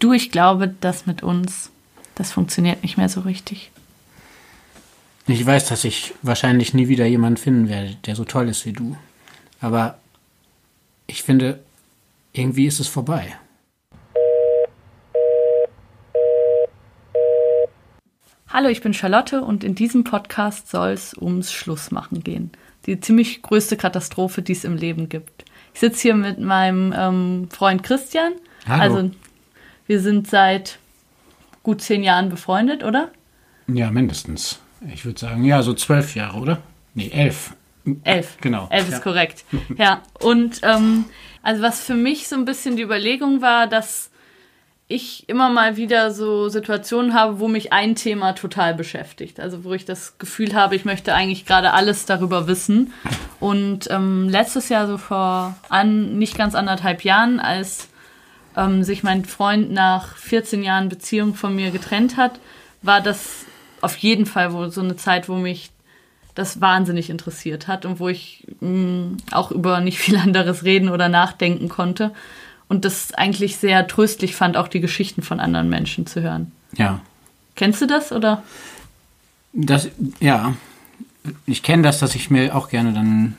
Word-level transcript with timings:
Du, 0.00 0.14
ich 0.14 0.30
glaube, 0.30 0.74
das 0.80 1.04
mit 1.04 1.22
uns, 1.22 1.70
das 2.14 2.32
funktioniert 2.32 2.82
nicht 2.82 2.96
mehr 2.96 3.10
so 3.10 3.20
richtig. 3.20 3.70
Ich 5.26 5.44
weiß, 5.44 5.68
dass 5.68 5.84
ich 5.84 6.14
wahrscheinlich 6.22 6.72
nie 6.72 6.88
wieder 6.88 7.04
jemanden 7.04 7.36
finden 7.36 7.68
werde, 7.68 7.96
der 8.06 8.16
so 8.16 8.24
toll 8.24 8.48
ist 8.48 8.64
wie 8.64 8.72
du. 8.72 8.96
Aber 9.60 9.98
ich 11.06 11.22
finde, 11.22 11.60
irgendwie 12.32 12.66
ist 12.66 12.80
es 12.80 12.88
vorbei. 12.88 13.36
Hallo, 18.48 18.68
ich 18.68 18.80
bin 18.80 18.94
Charlotte 18.94 19.42
und 19.42 19.62
in 19.64 19.74
diesem 19.74 20.04
Podcast 20.04 20.70
soll 20.70 20.92
es 20.92 21.14
ums 21.14 21.52
Schlussmachen 21.52 22.24
gehen. 22.24 22.50
Die 22.86 22.98
ziemlich 22.98 23.42
größte 23.42 23.76
Katastrophe, 23.76 24.40
die 24.40 24.52
es 24.52 24.64
im 24.64 24.76
Leben 24.76 25.10
gibt. 25.10 25.44
Ich 25.74 25.80
sitze 25.80 26.00
hier 26.00 26.14
mit 26.14 26.40
meinem 26.40 26.94
ähm, 26.96 27.48
Freund 27.50 27.82
Christian. 27.82 28.32
Hallo. 28.66 28.82
Also 28.82 29.10
wir 29.90 29.98
sind 29.98 30.28
seit 30.30 30.78
gut 31.64 31.82
zehn 31.82 32.04
Jahren 32.04 32.28
befreundet, 32.28 32.84
oder? 32.84 33.10
Ja, 33.66 33.90
mindestens. 33.90 34.60
Ich 34.94 35.04
würde 35.04 35.18
sagen, 35.18 35.44
ja, 35.44 35.64
so 35.64 35.74
zwölf 35.74 36.14
Jahre, 36.14 36.38
oder? 36.38 36.58
Nee, 36.94 37.10
elf. 37.12 37.54
Elf. 38.04 38.36
Genau. 38.40 38.68
Elf 38.70 38.86
ist 38.86 38.92
Ja. 38.94 38.98
korrekt. 39.00 39.44
Ja, 39.76 40.02
und 40.20 40.60
ähm, 40.62 41.06
also 41.42 41.60
was 41.62 41.80
für 41.82 41.94
mich 41.94 42.28
so 42.28 42.36
ein 42.36 42.44
bisschen 42.44 42.76
die 42.76 42.82
Überlegung 42.84 43.42
war, 43.42 43.66
dass 43.66 44.10
ich 44.86 45.28
immer 45.28 45.50
mal 45.50 45.76
wieder 45.76 46.12
so 46.12 46.48
Situationen 46.48 47.12
habe, 47.12 47.40
wo 47.40 47.48
mich 47.48 47.72
ein 47.72 47.96
Thema 47.96 48.32
total 48.34 48.74
beschäftigt. 48.74 49.40
Also 49.40 49.64
wo 49.64 49.72
ich 49.72 49.84
das 49.84 50.18
Gefühl 50.18 50.54
habe, 50.54 50.76
ich 50.76 50.84
möchte 50.84 51.14
eigentlich 51.14 51.46
gerade 51.46 51.72
alles 51.72 52.06
darüber 52.06 52.46
wissen. 52.46 52.92
Und 53.40 53.90
ähm, 53.90 54.28
letztes 54.28 54.68
Jahr, 54.68 54.86
so 54.86 54.98
vor 54.98 55.56
an, 55.68 56.16
nicht 56.18 56.38
ganz 56.38 56.54
anderthalb 56.54 57.02
Jahren, 57.02 57.40
als 57.40 57.88
ähm, 58.56 58.84
sich 58.84 59.02
mein 59.02 59.24
Freund 59.24 59.70
nach 59.70 60.16
14 60.16 60.62
Jahren 60.62 60.88
Beziehung 60.88 61.34
von 61.34 61.54
mir 61.54 61.70
getrennt 61.70 62.16
hat, 62.16 62.40
war 62.82 63.00
das 63.00 63.44
auf 63.80 63.96
jeden 63.98 64.26
Fall 64.26 64.52
wohl 64.52 64.70
so 64.70 64.80
eine 64.80 64.96
Zeit, 64.96 65.28
wo 65.28 65.36
mich 65.36 65.70
das 66.34 66.60
wahnsinnig 66.60 67.10
interessiert 67.10 67.68
hat 67.68 67.84
und 67.84 68.00
wo 68.00 68.08
ich 68.08 68.46
mh, 68.60 69.16
auch 69.32 69.50
über 69.50 69.80
nicht 69.80 69.98
viel 69.98 70.16
anderes 70.18 70.64
reden 70.64 70.88
oder 70.88 71.08
nachdenken 71.08 71.68
konnte 71.68 72.12
und 72.68 72.84
das 72.84 73.12
eigentlich 73.12 73.56
sehr 73.56 73.86
tröstlich 73.86 74.34
fand, 74.34 74.56
auch 74.56 74.68
die 74.68 74.80
Geschichten 74.80 75.22
von 75.22 75.40
anderen 75.40 75.68
Menschen 75.68 76.06
zu 76.06 76.22
hören. 76.22 76.52
Ja. 76.76 77.00
Kennst 77.56 77.82
du 77.82 77.86
das 77.86 78.12
oder? 78.12 78.42
Das, 79.52 79.88
ja. 80.20 80.54
Ich 81.46 81.62
kenne 81.62 81.82
das, 81.82 81.98
dass 81.98 82.14
ich 82.14 82.30
mir 82.30 82.54
auch 82.54 82.68
gerne 82.68 82.92
dann 82.92 83.36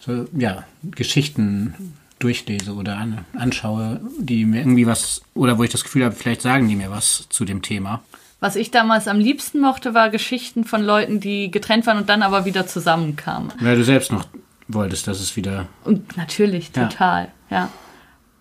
so, 0.00 0.26
ja, 0.36 0.64
Geschichten 0.84 1.74
durchlese 2.18 2.74
oder 2.74 2.96
an, 2.96 3.24
anschaue, 3.36 4.00
die 4.18 4.44
mir 4.44 4.60
irgendwie 4.60 4.86
was, 4.86 5.22
oder 5.34 5.58
wo 5.58 5.62
ich 5.64 5.70
das 5.70 5.84
Gefühl 5.84 6.04
habe, 6.04 6.14
vielleicht 6.14 6.42
sagen 6.42 6.68
die 6.68 6.76
mir 6.76 6.90
was 6.90 7.26
zu 7.28 7.44
dem 7.44 7.62
Thema. 7.62 8.00
Was 8.40 8.54
ich 8.56 8.70
damals 8.70 9.08
am 9.08 9.18
liebsten 9.18 9.60
mochte, 9.60 9.94
war 9.94 10.10
Geschichten 10.10 10.64
von 10.64 10.82
Leuten, 10.82 11.20
die 11.20 11.50
getrennt 11.50 11.86
waren 11.86 11.98
und 11.98 12.08
dann 12.08 12.22
aber 12.22 12.44
wieder 12.44 12.66
zusammenkamen. 12.66 13.52
Weil 13.60 13.76
du 13.76 13.84
selbst 13.84 14.12
noch 14.12 14.26
wolltest, 14.68 15.08
dass 15.08 15.20
es 15.20 15.34
wieder. 15.36 15.66
Und 15.84 16.16
natürlich, 16.16 16.70
Ja. 16.76 16.86
total, 16.86 17.28
ja. 17.50 17.68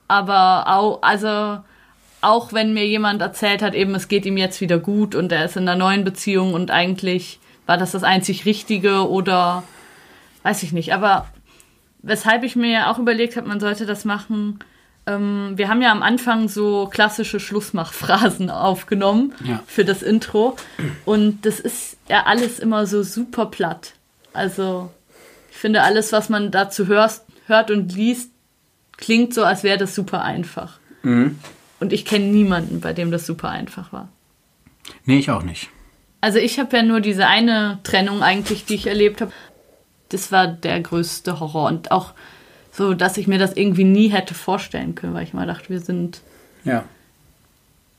Aber 0.08 0.68
auch, 0.68 1.02
also 1.02 1.60
auch 2.22 2.54
wenn 2.54 2.74
mir 2.74 2.86
jemand 2.88 3.22
erzählt 3.22 3.62
hat, 3.62 3.74
eben 3.74 3.96
es 3.96 4.08
geht 4.08 4.26
ihm 4.26 4.38
jetzt 4.38 4.62
wieder 4.62 4.78
gut 4.78 5.16
und 5.16 5.32
er 5.32 5.46
ist 5.46 5.58
in 5.58 5.68
einer 5.68 5.78
neuen 5.78 6.04
Beziehung 6.04 6.54
und 6.54 6.72
eigentlich 6.72 7.40
war 7.66 7.78
das 7.78 7.92
das 7.92 8.04
einzig 8.04 8.46
Richtige 8.46 9.10
oder 9.10 9.64
weiß 10.44 10.64
ich 10.64 10.72
nicht. 10.74 10.94
Aber 10.94 11.28
weshalb 12.08 12.44
ich 12.44 12.56
mir 12.56 12.90
auch 12.90 13.00
überlegt 13.00 13.38
habe, 13.38 13.48
man 13.48 13.60
sollte 13.60 13.86
das 13.86 14.06
machen. 14.06 14.60
Ähm, 15.06 15.54
wir 15.56 15.70
haben 15.70 15.82
ja 15.82 15.92
am 15.92 16.04
Anfang 16.04 16.50
so 16.50 16.88
klassische 16.92 17.40
Schlussmachphrasen 17.40 18.50
aufgenommen 18.72 19.34
Ja. 19.44 19.62
für 19.68 19.86
das 19.86 20.02
Intro 20.04 20.56
und 21.06 21.46
das 21.46 21.60
ist 21.60 21.98
ja 22.10 22.24
alles 22.26 22.60
immer 22.60 22.86
so 22.88 23.04
super 23.04 23.46
platt. 23.46 23.94
Also 24.34 24.92
ich 25.52 25.58
finde 25.58 25.84
alles, 25.84 26.12
was 26.12 26.30
man 26.30 26.52
dazu 26.52 26.88
hörst, 26.88 27.26
hört 27.48 27.72
und 27.72 27.94
liest, 27.96 28.32
klingt 28.98 29.34
so, 29.34 29.44
als 29.44 29.64
wäre 29.64 29.78
das 29.78 29.96
super 29.96 30.22
einfach. 30.24 30.80
Und 31.04 31.94
ich 31.94 32.04
kenne 32.06 32.26
niemanden, 32.26 32.82
bei 32.82 32.92
dem 32.92 33.12
das 33.12 33.26
super 33.26 33.50
einfach 33.50 33.94
war. 33.94 34.10
Nee, 35.06 35.20
ich 35.20 35.32
auch 35.32 35.44
nicht. 35.44 35.70
Also 36.20 36.40
ich 36.40 36.60
habe 36.60 36.76
ja 36.76 36.84
nur 36.84 37.00
diese 37.00 37.28
eine 37.28 37.80
Trennung 37.84 38.22
eigentlich, 38.24 38.66
die 38.66 38.76
ich 38.76 38.88
erlebt 38.88 39.22
habe. 39.22 39.32
Das 40.10 40.32
war 40.32 40.48
der 40.48 40.80
größte 40.82 41.40
Horror. 41.40 41.68
Und 41.68 41.92
auch 41.92 42.14
so, 42.72 42.94
dass 42.94 43.18
ich 43.18 43.28
mir 43.28 43.40
das 43.40 43.54
irgendwie 43.56 43.84
nie 43.84 44.10
hätte 44.10 44.34
vorstellen 44.34 44.96
können, 44.96 45.14
weil 45.14 45.24
ich 45.24 45.34
mal 45.34 45.48
dachte, 45.48 45.70
wir 45.70 45.80
sind 45.80 46.22
Ja. 46.64 46.84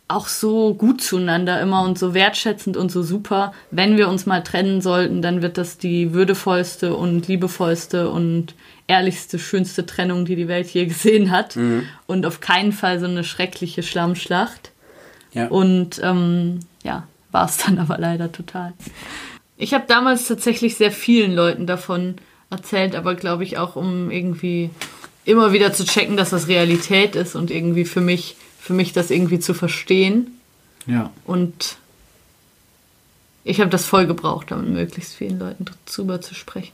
auch 0.07 0.27
so 0.29 0.73
gut 0.75 1.03
zueinander 1.03 1.61
immer 1.61 1.83
und 1.83 1.99
so 1.99 2.15
wertschätzend 2.15 2.77
und 2.77 2.91
so 2.91 3.03
super. 3.03 3.53
Wenn 3.71 3.97
wir 3.97 4.09
uns 4.09 4.25
mal 4.25 4.43
trennen 4.43 4.81
sollten, 4.81 5.21
dann 5.21 5.43
wird 5.43 5.59
das 5.59 5.79
die 5.79 6.15
würdevollste 6.15 6.95
und 6.97 7.29
liebevollste 7.29 8.09
und 8.11 8.55
ehrlichste, 8.87 9.39
schönste 9.39 9.85
Trennung, 9.85 10.25
die 10.25 10.37
die 10.37 10.49
Welt 10.49 10.69
je 10.69 10.87
gesehen 10.87 11.31
hat. 11.31 11.59
Und 12.07 12.25
auf 12.25 12.41
keinen 12.41 12.73
Fall 12.73 12.99
so 13.01 13.07
eine 13.07 13.23
schreckliche 13.25 13.83
Schlammschlacht. 13.83 14.71
Ja. 15.35 15.49
Und 15.49 16.01
ähm, 16.03 16.61
ja, 16.85 17.07
war 17.33 17.45
es 17.45 17.59
dann 17.59 17.79
aber 17.79 17.99
leider 17.99 18.33
total. 18.33 18.73
Ich 19.59 19.75
habe 19.75 19.85
damals 19.89 20.29
tatsächlich 20.29 20.77
sehr 20.77 20.93
vielen 20.93 21.35
Leuten 21.35 21.67
davon 21.67 22.15
erzählt, 22.49 22.95
aber 22.95 23.17
glaube 23.17 23.43
ich 23.43 23.59
auch, 23.59 23.77
um 23.77 24.11
irgendwie 24.11 24.71
immer 25.25 25.53
wieder 25.53 25.73
zu 25.73 25.85
checken, 25.85 26.17
dass 26.17 26.31
das 26.31 26.49
Realität 26.49 27.17
ist 27.17 27.35
und 27.35 27.51
irgendwie 27.51 27.85
für 27.85 28.01
mich, 28.01 28.37
für 28.59 28.73
mich 28.73 28.93
das 28.93 29.11
irgendwie 29.11 29.41
zu 29.41 29.53
verstehen. 29.53 30.39
ja. 30.87 31.11
Und 31.25 31.77
ich 33.45 33.61
habe 33.61 33.71
das 33.71 33.87
voll 33.87 34.07
gebraucht, 34.07 34.51
damit 34.51 34.69
möglichst 34.69 35.15
vielen 35.15 35.39
Leuten 35.39 35.65
drüber 35.87 36.21
zu 36.21 36.35
sprechen. 36.35 36.73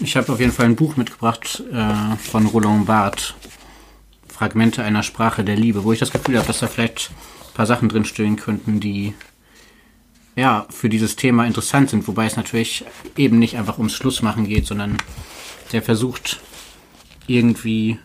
Ich 0.00 0.16
habe 0.16 0.32
auf 0.32 0.40
jeden 0.40 0.50
Fall 0.50 0.66
ein 0.66 0.74
Buch 0.74 0.96
mitgebracht 0.96 1.62
äh, 1.72 2.16
von 2.16 2.46
Roland 2.46 2.86
Barthes. 2.86 3.34
Fragmente 4.26 4.82
einer 4.82 5.04
Sprache 5.04 5.44
der 5.44 5.54
Liebe, 5.54 5.84
wo 5.84 5.92
ich 5.92 6.00
das 6.00 6.10
Gefühl 6.10 6.38
habe, 6.38 6.46
dass 6.48 6.58
da 6.58 6.66
vielleicht 6.66 7.10
ein 7.10 7.54
paar 7.54 7.66
Sachen 7.66 7.88
drinstehen 7.88 8.34
könnten, 8.36 8.80
die 8.80 9.14
ja 10.36 10.66
für 10.70 10.88
dieses 10.88 11.16
Thema 11.16 11.46
interessant 11.46 11.90
sind, 11.90 12.06
wobei 12.08 12.26
es 12.26 12.36
natürlich 12.36 12.84
eben 13.16 13.38
nicht 13.38 13.56
einfach 13.56 13.78
ums 13.78 13.94
Schlussmachen 13.94 14.46
geht, 14.46 14.66
sondern 14.66 14.96
der 15.72 15.82
versucht 15.82 16.40
irgendwie 17.26 17.98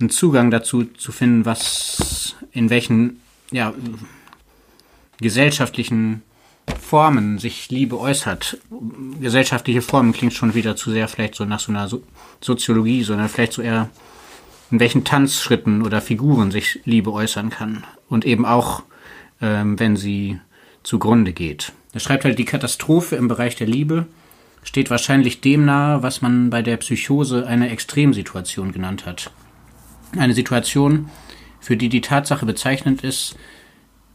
einen 0.00 0.10
Zugang 0.10 0.50
dazu 0.50 0.84
zu 0.84 1.12
finden, 1.12 1.44
was 1.44 2.36
in 2.52 2.70
welchen 2.70 3.20
ja, 3.50 3.74
gesellschaftlichen 5.20 6.22
Formen 6.80 7.38
sich 7.38 7.70
Liebe 7.70 7.98
äußert. 7.98 8.58
Gesellschaftliche 9.20 9.82
Formen 9.82 10.12
klingt 10.12 10.34
schon 10.34 10.54
wieder 10.54 10.76
zu 10.76 10.90
sehr 10.90 11.08
vielleicht 11.08 11.34
so 11.34 11.44
nach 11.44 11.60
so 11.60 11.72
einer 11.72 11.88
so 11.88 12.02
Soziologie, 12.40 13.02
sondern 13.02 13.28
vielleicht 13.28 13.54
so 13.54 13.62
eher 13.62 13.88
in 14.70 14.80
welchen 14.80 15.04
Tanzschritten 15.04 15.82
oder 15.82 16.00
Figuren 16.00 16.50
sich 16.50 16.80
Liebe 16.84 17.12
äußern 17.12 17.50
kann. 17.50 17.84
Und 18.08 18.26
eben 18.26 18.44
auch, 18.44 18.82
ähm, 19.40 19.78
wenn 19.78 19.96
sie 19.96 20.40
zugrunde 20.82 21.32
geht. 21.32 21.72
Er 21.92 22.00
schreibt 22.00 22.24
halt, 22.24 22.38
die 22.38 22.44
Katastrophe 22.44 23.16
im 23.16 23.28
Bereich 23.28 23.56
der 23.56 23.66
Liebe 23.66 24.06
steht 24.62 24.90
wahrscheinlich 24.90 25.40
dem 25.40 25.64
nahe, 25.64 26.02
was 26.02 26.20
man 26.20 26.50
bei 26.50 26.62
der 26.62 26.76
Psychose 26.76 27.46
eine 27.46 27.70
Extremsituation 27.70 28.72
genannt 28.72 29.06
hat. 29.06 29.30
Eine 30.16 30.34
Situation, 30.34 31.10
für 31.60 31.76
die 31.76 31.88
die 31.88 32.00
Tatsache 32.00 32.46
bezeichnend 32.46 33.02
ist, 33.02 33.36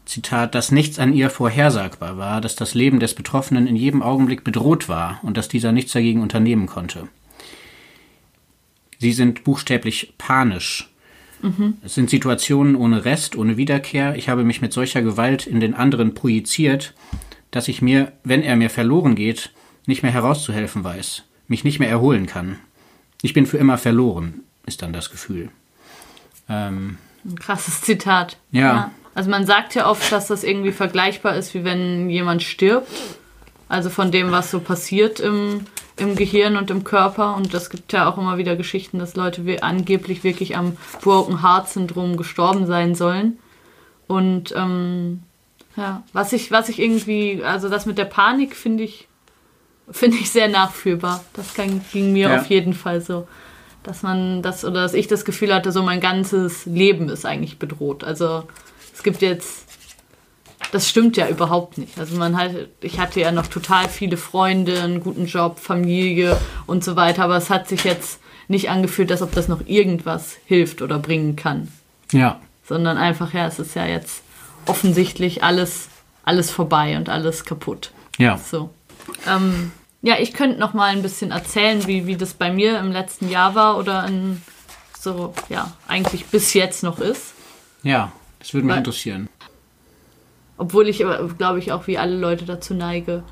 Zitat, 0.04 0.54
dass 0.54 0.70
nichts 0.70 0.98
an 0.98 1.14
ihr 1.14 1.30
vorhersagbar 1.30 2.18
war, 2.18 2.40
dass 2.40 2.56
das 2.56 2.74
Leben 2.74 3.00
des 3.00 3.14
Betroffenen 3.14 3.66
in 3.66 3.76
jedem 3.76 4.02
Augenblick 4.02 4.44
bedroht 4.44 4.88
war 4.88 5.18
und 5.22 5.36
dass 5.36 5.48
dieser 5.48 5.72
nichts 5.72 5.92
dagegen 5.92 6.20
unternehmen 6.20 6.66
konnte. 6.66 7.08
Sie 8.98 9.12
sind 9.12 9.44
buchstäblich 9.44 10.14
panisch. 10.18 10.90
Es 11.84 11.94
sind 11.94 12.10
Situationen 12.10 12.74
ohne 12.76 13.04
Rest, 13.04 13.36
ohne 13.36 13.56
Wiederkehr. 13.56 14.16
Ich 14.16 14.28
habe 14.28 14.44
mich 14.44 14.62
mit 14.62 14.72
solcher 14.72 15.02
Gewalt 15.02 15.46
in 15.46 15.60
den 15.60 15.74
anderen 15.74 16.14
projiziert, 16.14 16.94
dass 17.50 17.68
ich 17.68 17.82
mir, 17.82 18.12
wenn 18.24 18.42
er 18.42 18.56
mir 18.56 18.70
verloren 18.70 19.14
geht, 19.14 19.50
nicht 19.86 20.02
mehr 20.02 20.12
herauszuhelfen 20.12 20.82
weiß, 20.84 21.24
mich 21.48 21.64
nicht 21.64 21.78
mehr 21.78 21.88
erholen 21.88 22.26
kann. 22.26 22.58
Ich 23.22 23.32
bin 23.32 23.46
für 23.46 23.58
immer 23.58 23.78
verloren, 23.78 24.40
ist 24.66 24.82
dann 24.82 24.92
das 24.92 25.10
Gefühl. 25.10 25.50
Ähm, 26.48 26.98
Ein 27.24 27.38
krasses 27.38 27.80
Zitat. 27.82 28.36
Ja. 28.50 28.90
Also 29.14 29.30
man 29.30 29.46
sagt 29.46 29.74
ja 29.74 29.88
oft, 29.88 30.10
dass 30.10 30.26
das 30.26 30.44
irgendwie 30.44 30.72
vergleichbar 30.72 31.36
ist, 31.36 31.54
wie 31.54 31.64
wenn 31.64 32.10
jemand 32.10 32.42
stirbt. 32.42 32.90
Also 33.68 33.88
von 33.90 34.10
dem, 34.10 34.30
was 34.30 34.50
so 34.50 34.60
passiert 34.60 35.20
im, 35.20 35.66
im 35.96 36.16
Gehirn 36.16 36.56
und 36.56 36.70
im 36.70 36.84
Körper. 36.84 37.36
Und 37.36 37.52
es 37.54 37.70
gibt 37.70 37.92
ja 37.92 38.08
auch 38.08 38.18
immer 38.18 38.36
wieder 38.38 38.56
Geschichten, 38.56 38.98
dass 38.98 39.14
Leute 39.16 39.46
wir- 39.46 39.62
angeblich 39.64 40.24
wirklich 40.24 40.56
am 40.56 40.76
Broken 41.02 41.42
Heart 41.42 41.68
Syndrom 41.68 42.16
gestorben 42.16 42.66
sein 42.66 42.94
sollen. 42.94 43.38
Und 44.06 44.52
ähm, 44.56 45.22
ja, 45.76 46.02
was 46.12 46.32
ich, 46.32 46.50
was 46.50 46.68
ich 46.68 46.78
irgendwie, 46.80 47.42
also 47.44 47.68
das 47.68 47.86
mit 47.86 47.98
der 47.98 48.04
Panik 48.04 48.54
finde 48.54 48.84
ich, 48.84 49.08
finde 49.90 50.16
ich 50.18 50.30
sehr 50.30 50.48
nachfühlbar. 50.48 51.24
Das 51.34 51.54
kann, 51.54 51.80
ging 51.92 52.12
mir 52.12 52.28
Ja. 52.30 52.40
auf 52.40 52.46
jeden 52.46 52.74
Fall 52.74 53.00
so. 53.00 53.26
Dass 53.82 54.02
man 54.02 54.40
das, 54.42 54.64
oder 54.64 54.82
dass 54.82 54.94
ich 54.94 55.08
das 55.08 55.24
Gefühl 55.26 55.54
hatte, 55.54 55.70
so 55.70 55.82
mein 55.82 56.00
ganzes 56.00 56.64
Leben 56.64 57.08
ist 57.10 57.26
eigentlich 57.26 57.58
bedroht. 57.58 58.02
Also 58.02 58.44
es 58.94 59.02
gibt 59.02 59.20
jetzt, 59.20 59.63
das 60.74 60.88
stimmt 60.88 61.16
ja 61.16 61.28
überhaupt 61.28 61.78
nicht. 61.78 61.96
Also 62.00 62.16
man 62.16 62.36
hat, 62.36 62.50
ich 62.80 62.98
hatte 62.98 63.20
ja 63.20 63.30
noch 63.30 63.46
total 63.46 63.88
viele 63.88 64.16
Freunde, 64.16 64.82
einen 64.82 64.98
guten 64.98 65.26
Job, 65.26 65.60
Familie 65.60 66.36
und 66.66 66.82
so 66.82 66.96
weiter, 66.96 67.22
aber 67.22 67.36
es 67.36 67.48
hat 67.48 67.68
sich 67.68 67.84
jetzt 67.84 68.18
nicht 68.48 68.70
angefühlt, 68.70 69.12
als 69.12 69.22
ob 69.22 69.30
das 69.30 69.46
noch 69.46 69.60
irgendwas 69.66 70.36
hilft 70.46 70.82
oder 70.82 70.98
bringen 70.98 71.36
kann. 71.36 71.68
Ja. 72.10 72.40
Sondern 72.66 72.98
einfach, 72.98 73.32
ja, 73.32 73.46
es 73.46 73.60
ist 73.60 73.76
ja 73.76 73.86
jetzt 73.86 74.22
offensichtlich 74.66 75.44
alles, 75.44 75.90
alles 76.24 76.50
vorbei 76.50 76.96
und 76.96 77.08
alles 77.08 77.44
kaputt. 77.44 77.92
Ja. 78.18 78.36
So. 78.36 78.70
Ähm, 79.28 79.70
ja, 80.02 80.16
ich 80.18 80.32
könnte 80.32 80.58
noch 80.58 80.74
mal 80.74 80.90
ein 80.90 81.02
bisschen 81.02 81.30
erzählen, 81.30 81.86
wie, 81.86 82.08
wie 82.08 82.16
das 82.16 82.34
bei 82.34 82.52
mir 82.52 82.80
im 82.80 82.90
letzten 82.90 83.30
Jahr 83.30 83.54
war 83.54 83.78
oder 83.78 84.08
in, 84.08 84.42
so, 84.98 85.34
ja, 85.48 85.70
eigentlich 85.86 86.26
bis 86.26 86.52
jetzt 86.52 86.82
noch 86.82 86.98
ist. 86.98 87.34
Ja, 87.84 88.10
das 88.40 88.52
würde 88.52 88.66
mich 88.66 88.72
Weil- 88.72 88.78
interessieren. 88.78 89.28
Obwohl 90.56 90.88
ich, 90.88 91.04
aber, 91.04 91.26
glaube 91.36 91.58
ich, 91.58 91.72
auch 91.72 91.86
wie 91.86 91.98
alle 91.98 92.16
Leute 92.16 92.44
dazu 92.44 92.74
neige, 92.74 93.22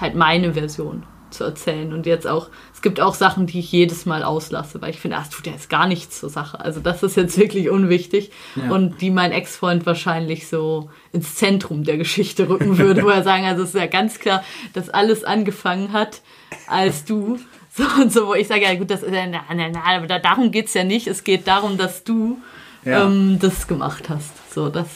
halt 0.00 0.14
meine 0.14 0.54
Version 0.54 1.02
zu 1.30 1.44
erzählen. 1.44 1.92
Und 1.92 2.06
jetzt 2.06 2.26
auch, 2.26 2.48
es 2.74 2.82
gibt 2.82 3.00
auch 3.00 3.14
Sachen, 3.14 3.46
die 3.46 3.60
ich 3.60 3.70
jedes 3.70 4.04
Mal 4.06 4.24
auslasse, 4.24 4.82
weil 4.82 4.90
ich 4.90 4.98
finde, 4.98 5.18
ah, 5.18 5.22
es 5.22 5.30
tut 5.30 5.46
ja 5.46 5.52
jetzt 5.52 5.70
gar 5.70 5.86
nichts 5.86 6.18
zur 6.18 6.28
Sache. 6.30 6.58
Also 6.58 6.80
das 6.80 7.02
ist 7.02 7.16
jetzt 7.16 7.38
wirklich 7.38 7.70
unwichtig. 7.70 8.32
Ja. 8.56 8.70
Und 8.72 9.00
die 9.00 9.10
mein 9.10 9.30
Ex-Freund 9.30 9.86
wahrscheinlich 9.86 10.48
so 10.48 10.90
ins 11.12 11.36
Zentrum 11.36 11.84
der 11.84 11.98
Geschichte 11.98 12.48
rücken 12.48 12.78
würde, 12.78 13.02
wo 13.04 13.08
er 13.10 13.22
sagen, 13.22 13.44
also 13.44 13.62
es 13.62 13.74
ist 13.74 13.80
ja 13.80 13.86
ganz 13.86 14.18
klar, 14.18 14.42
dass 14.72 14.88
alles 14.90 15.22
angefangen 15.22 15.92
hat, 15.92 16.22
als 16.66 17.04
du 17.04 17.38
so 17.72 17.84
und 18.02 18.12
so, 18.12 18.26
wo 18.26 18.34
ich 18.34 18.48
sage, 18.48 18.62
ja 18.62 18.74
gut, 18.74 18.90
das 18.90 19.02
ist 19.04 19.14
ja, 19.14 19.26
na, 19.26 19.42
na, 19.54 19.68
na, 19.68 19.80
aber 19.84 20.08
da, 20.08 20.18
darum 20.18 20.50
geht's 20.50 20.74
ja 20.74 20.82
nicht. 20.82 21.06
Es 21.06 21.22
geht 21.22 21.46
darum, 21.46 21.76
dass 21.78 22.02
du 22.02 22.38
Ja. 22.84 23.04
ähm, 23.04 23.38
das 23.40 23.68
gemacht 23.68 24.08
hast. 24.08 24.32
So, 24.52 24.68
das 24.68 24.88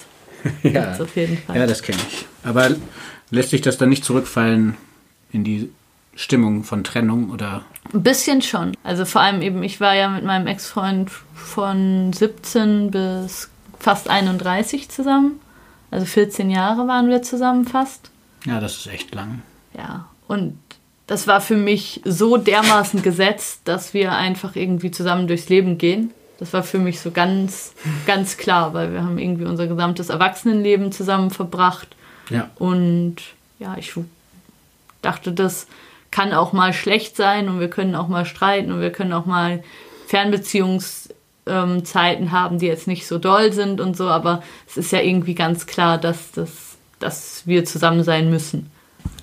Ja. 0.62 0.92
auf 0.98 1.16
jeden 1.16 1.38
Fall. 1.38 1.56
Ja, 1.56 1.66
das 1.66 1.82
kenne 1.82 1.98
ich. 2.08 2.26
Aber 2.42 2.70
lässt 3.30 3.50
sich 3.50 3.60
das 3.62 3.78
dann 3.78 3.88
nicht 3.88 4.04
zurückfallen 4.04 4.76
in 5.32 5.44
die 5.44 5.70
Stimmung 6.14 6.62
von 6.64 6.84
Trennung 6.84 7.30
oder 7.30 7.64
Ein 7.92 8.02
bisschen 8.02 8.40
schon. 8.42 8.72
Also 8.84 9.04
vor 9.04 9.20
allem 9.22 9.42
eben, 9.42 9.62
ich 9.62 9.80
war 9.80 9.94
ja 9.94 10.08
mit 10.08 10.24
meinem 10.24 10.46
Ex-Freund 10.46 11.10
von 11.34 12.12
17 12.12 12.90
bis 12.90 13.48
fast 13.80 14.08
31 14.08 14.88
zusammen. 14.88 15.40
Also 15.90 16.06
14 16.06 16.50
Jahre 16.50 16.86
waren 16.86 17.08
wir 17.08 17.22
zusammen 17.22 17.64
fast. 17.66 18.10
ja, 18.44 18.60
das 18.60 18.76
ist 18.76 18.86
echt 18.86 19.14
lang. 19.14 19.42
Ja. 19.76 20.08
Und 20.28 20.58
das 21.06 21.26
war 21.26 21.40
für 21.40 21.56
mich 21.56 22.00
so 22.04 22.36
dermaßen 22.36 23.02
gesetzt, 23.02 23.60
dass 23.64 23.92
wir 23.92 24.12
einfach 24.12 24.56
irgendwie 24.56 24.90
zusammen 24.90 25.26
durchs 25.28 25.48
Leben 25.48 25.76
gehen. 25.78 26.12
Das 26.44 26.52
war 26.52 26.62
für 26.62 26.78
mich 26.78 27.00
so 27.00 27.10
ganz, 27.10 27.72
ganz 28.06 28.36
klar, 28.36 28.74
weil 28.74 28.92
wir 28.92 29.02
haben 29.02 29.16
irgendwie 29.16 29.46
unser 29.46 29.66
gesamtes 29.66 30.10
Erwachsenenleben 30.10 30.92
zusammen 30.92 31.30
verbracht. 31.30 31.96
Ja. 32.28 32.50
Und 32.56 33.16
ja, 33.58 33.76
ich 33.78 33.94
dachte, 35.00 35.32
das 35.32 35.66
kann 36.10 36.34
auch 36.34 36.52
mal 36.52 36.74
schlecht 36.74 37.16
sein 37.16 37.48
und 37.48 37.60
wir 37.60 37.70
können 37.70 37.94
auch 37.94 38.08
mal 38.08 38.26
streiten 38.26 38.72
und 38.72 38.82
wir 38.82 38.92
können 38.92 39.14
auch 39.14 39.24
mal 39.24 39.64
Fernbeziehungszeiten 40.06 42.30
haben, 42.30 42.58
die 42.58 42.66
jetzt 42.66 42.88
nicht 42.88 43.06
so 43.06 43.16
doll 43.16 43.54
sind 43.54 43.80
und 43.80 43.96
so, 43.96 44.08
aber 44.08 44.42
es 44.68 44.76
ist 44.76 44.92
ja 44.92 45.00
irgendwie 45.00 45.34
ganz 45.34 45.64
klar, 45.64 45.96
dass, 45.96 46.30
dass, 46.32 46.76
dass 46.98 47.46
wir 47.46 47.64
zusammen 47.64 48.04
sein 48.04 48.28
müssen. 48.28 48.70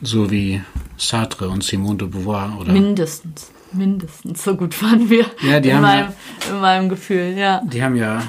So 0.01 0.31
wie 0.31 0.59
Sartre 0.97 1.49
und 1.49 1.63
Simone 1.63 1.99
de 1.99 2.07
Beauvoir 2.07 2.57
oder 2.59 2.73
Mindestens. 2.73 3.51
Mindestens. 3.73 4.43
So 4.43 4.55
gut 4.55 4.81
waren 4.81 5.09
wir 5.09 5.25
Ja, 5.41 5.59
die 5.59 5.69
in, 5.69 5.75
haben 5.75 5.81
meinem, 5.81 6.13
in 6.49 6.61
meinem 6.61 6.89
Gefühl, 6.89 7.35
ja. 7.37 7.61
die 7.63 7.83
haben 7.83 7.95
ja 7.95 8.21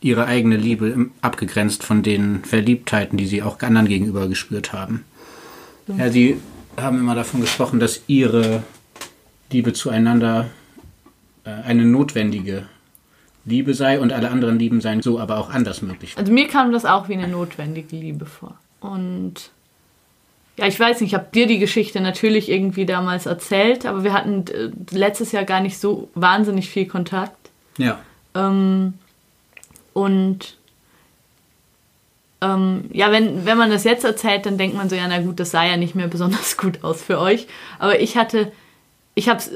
ihre 0.00 0.26
eigene 0.26 0.56
Liebe 0.56 1.10
abgegrenzt 1.20 1.84
von 1.84 2.02
den 2.02 2.44
Verliebtheiten, 2.44 3.16
die 3.16 3.26
sie 3.26 3.42
auch 3.42 3.60
anderen 3.60 3.88
gegenüber 3.88 4.28
gespürt 4.28 4.72
haben. 4.72 5.04
Ja, 5.86 6.10
sie 6.10 6.40
haben 6.76 6.98
immer 6.98 7.14
davon 7.14 7.40
gesprochen, 7.40 7.80
dass 7.80 8.02
ihre 8.06 8.62
Liebe 9.50 9.72
zueinander 9.72 10.50
äh, 11.44 11.50
eine 11.50 11.84
notwendige 11.84 12.66
Liebe 13.44 13.74
sei 13.74 13.98
und 13.98 14.12
alle 14.12 14.30
anderen 14.30 14.58
Lieben 14.58 14.80
seien 14.80 15.02
so 15.02 15.18
aber 15.18 15.38
auch 15.38 15.50
anders 15.50 15.82
möglich. 15.82 16.14
Also 16.16 16.32
mir 16.32 16.48
kam 16.48 16.72
das 16.72 16.84
auch 16.84 17.08
wie 17.08 17.14
eine 17.14 17.28
notwendige 17.28 17.96
Liebe 17.96 18.26
vor. 18.26 18.58
Und 18.80 19.50
ja, 20.58 20.66
ich 20.66 20.78
weiß 20.78 21.00
nicht, 21.00 21.10
ich 21.10 21.14
habe 21.14 21.28
dir 21.32 21.46
die 21.46 21.58
Geschichte 21.58 22.00
natürlich 22.00 22.50
irgendwie 22.50 22.84
damals 22.84 23.26
erzählt, 23.26 23.86
aber 23.86 24.04
wir 24.04 24.12
hatten 24.12 24.44
äh, 24.48 24.70
letztes 24.90 25.32
Jahr 25.32 25.44
gar 25.44 25.60
nicht 25.60 25.78
so 25.78 26.10
wahnsinnig 26.14 26.68
viel 26.68 26.86
Kontakt. 26.86 27.50
Ja. 27.78 27.98
Ähm, 28.34 28.94
und 29.94 30.56
ähm, 32.42 32.84
ja, 32.92 33.10
wenn, 33.12 33.46
wenn 33.46 33.56
man 33.56 33.70
das 33.70 33.84
jetzt 33.84 34.04
erzählt, 34.04 34.44
dann 34.46 34.58
denkt 34.58 34.76
man 34.76 34.88
so, 34.88 34.96
ja, 34.96 35.06
na 35.08 35.20
gut, 35.20 35.40
das 35.40 35.52
sah 35.52 35.64
ja 35.64 35.76
nicht 35.76 35.94
mehr 35.94 36.08
besonders 36.08 36.56
gut 36.58 36.84
aus 36.84 37.00
für 37.00 37.18
euch. 37.18 37.46
Aber 37.78 38.00
ich 38.00 38.16
hatte, 38.16 38.52
ich 39.14 39.28
habe 39.28 39.38
es 39.38 39.52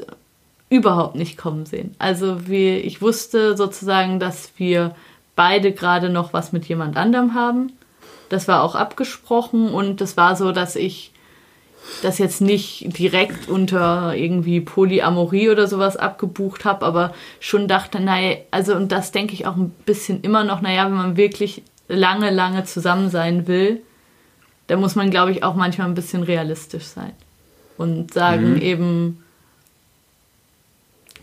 überhaupt 0.69 1.15
nicht 1.15 1.37
kommen 1.37 1.65
sehen. 1.65 1.95
Also 1.99 2.47
wir, 2.47 2.83
ich 2.83 3.01
wusste 3.01 3.55
sozusagen, 3.55 4.19
dass 4.19 4.51
wir 4.57 4.95
beide 5.35 5.71
gerade 5.71 6.09
noch 6.09 6.33
was 6.33 6.51
mit 6.51 6.65
jemand 6.65 6.97
anderem 6.97 7.33
haben. 7.33 7.71
Das 8.29 8.47
war 8.47 8.63
auch 8.63 8.75
abgesprochen 8.75 9.69
und 9.69 10.01
das 10.01 10.17
war 10.17 10.35
so, 10.35 10.51
dass 10.51 10.75
ich 10.75 11.11
das 12.01 12.17
jetzt 12.17 12.41
nicht 12.41 12.97
direkt 12.97 13.47
unter 13.47 14.15
irgendwie 14.15 14.59
Polyamorie 14.59 15.49
oder 15.49 15.67
sowas 15.67 15.95
abgebucht 15.95 16.65
habe, 16.65 16.85
aber 16.85 17.13
schon 17.39 17.67
dachte, 17.67 17.99
naja, 17.99 18.37
also 18.51 18.75
und 18.75 18.91
das 18.91 19.11
denke 19.11 19.33
ich 19.33 19.45
auch 19.45 19.55
ein 19.55 19.69
bisschen 19.85 20.21
immer 20.21 20.43
noch, 20.43 20.61
naja, 20.61 20.85
wenn 20.85 20.97
man 20.97 21.17
wirklich 21.17 21.63
lange, 21.87 22.29
lange 22.29 22.65
zusammen 22.65 23.09
sein 23.09 23.47
will, 23.47 23.81
dann 24.67 24.81
muss 24.81 24.95
man, 24.95 25.09
glaube 25.11 25.31
ich, 25.31 25.43
auch 25.43 25.55
manchmal 25.55 25.87
ein 25.87 25.95
bisschen 25.95 26.23
realistisch 26.23 26.83
sein 26.83 27.13
und 27.77 28.13
sagen 28.13 28.61
eben, 28.61 29.23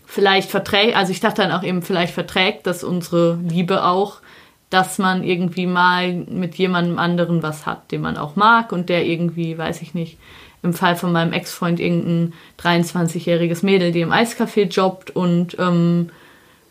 vielleicht 0.05 0.49
verträgt, 0.49 0.95
also 0.95 1.11
ich 1.11 1.19
dachte 1.19 1.41
dann 1.41 1.51
auch 1.51 1.63
eben, 1.63 1.81
vielleicht 1.81 2.13
verträgt 2.13 2.65
das 2.65 2.83
unsere 2.83 3.37
Liebe 3.47 3.83
auch, 3.83 4.21
dass 4.69 4.97
man 4.97 5.23
irgendwie 5.23 5.67
mal 5.67 6.13
mit 6.13 6.55
jemandem 6.55 6.99
anderen 6.99 7.43
was 7.43 7.65
hat, 7.65 7.91
den 7.91 8.01
man 8.01 8.17
auch 8.17 8.35
mag 8.35 8.71
und 8.71 8.89
der 8.89 9.05
irgendwie, 9.05 9.57
weiß 9.57 9.81
ich 9.81 9.93
nicht, 9.93 10.17
im 10.63 10.73
Fall 10.73 10.95
von 10.95 11.11
meinem 11.11 11.31
Ex-Freund 11.31 11.79
irgendein 11.79 12.33
23-jähriges 12.59 13.63
Mädel, 13.63 13.91
die 13.91 14.01
im 14.01 14.11
Eiscafé 14.11 14.63
jobbt 14.63 15.11
und 15.11 15.57
ähm, 15.59 16.09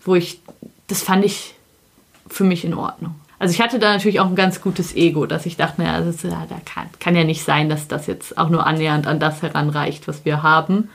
wo 0.05 0.15
ich, 0.17 0.41
das 0.89 1.03
fand 1.03 1.25
ich 1.25 1.55
für 2.29 2.45
mich 2.45 2.65
in 2.65 2.75
Ordnung. 2.75 3.15
Also 3.39 3.53
ich 3.53 3.61
hatte 3.61 3.79
da 3.79 3.93
natürlich 3.93 4.21
auch 4.21 4.27
ein 4.27 4.37
ganz 4.37 4.61
gutes 4.61 4.95
Ego, 4.95 5.27
dass 5.27 5.45
ich 5.47 5.57
dachte, 5.57 5.83
naja, 5.83 5.99
das 6.01 6.17
ist, 6.17 6.25
ja, 6.25 6.47
da 6.49 6.57
kann, 6.65 6.87
kann 6.99 7.17
ja 7.17 7.25
nicht 7.25 7.45
sein, 7.45 7.69
dass 7.69 7.89
das 7.89 8.07
jetzt 8.07 8.39
auch 8.39 8.49
nur 8.49 8.67
annähernd 8.67 9.07
an 9.07 9.21
das 9.21 9.43
heranreicht, 9.43 10.09
was 10.09 10.25
wir 10.25 10.43
haben. 10.43 10.89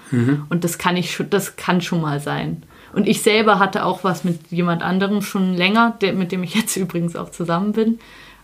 Und 0.50 0.64
das 0.64 0.78
kann 0.78 0.98
ich 0.98 1.14
schon, 1.14 1.30
das 1.30 1.58
kann 1.58 1.82
schon 1.82 2.02
mal 2.02 2.20
sein. 2.20 2.64
Und 2.94 3.08
ich 3.08 3.22
selber 3.22 3.60
hatte 3.60 3.86
auch 3.86 4.04
was 4.04 4.24
mit 4.24 4.52
jemand 4.52 4.82
anderem 4.82 5.22
schon 5.22 5.54
länger, 5.54 5.98
der, 6.02 6.14
mit 6.14 6.32
dem 6.32 6.44
ich 6.44 6.56
jetzt 6.56 6.76
übrigens 6.78 7.16
auch 7.16 7.30
zusammen 7.30 7.74
bin. 7.74 8.00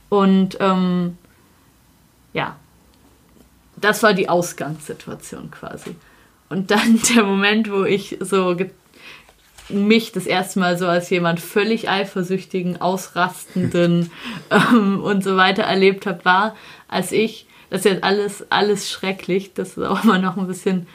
Und 0.09 0.57
ähm, 0.59 1.17
ja, 2.33 2.55
das 3.75 4.03
war 4.03 4.13
die 4.13 4.29
Ausgangssituation 4.29 5.51
quasi. 5.51 5.95
Und 6.49 6.71
dann 6.71 7.01
der 7.15 7.23
Moment, 7.23 7.71
wo 7.71 7.83
ich 7.83 8.17
so 8.19 8.55
mich 9.69 10.11
das 10.11 10.27
erste 10.27 10.59
Mal 10.59 10.77
so 10.77 10.87
als 10.87 11.09
jemand 11.09 11.39
völlig 11.39 11.89
eifersüchtigen, 11.89 12.79
ausrastenden 12.81 14.11
ähm, 14.51 15.01
und 15.01 15.23
so 15.23 15.37
weiter 15.37 15.63
erlebt 15.63 16.05
habe, 16.05 16.23
war, 16.23 16.55
als 16.87 17.11
ich, 17.11 17.47
das 17.69 17.79
ist 17.79 17.85
jetzt 17.85 18.03
alles, 18.03 18.51
alles 18.51 18.91
schrecklich, 18.91 19.53
das 19.53 19.69
ist 19.69 19.83
auch 19.83 20.03
immer 20.03 20.19
noch 20.19 20.37
ein 20.37 20.47
bisschen 20.47 20.87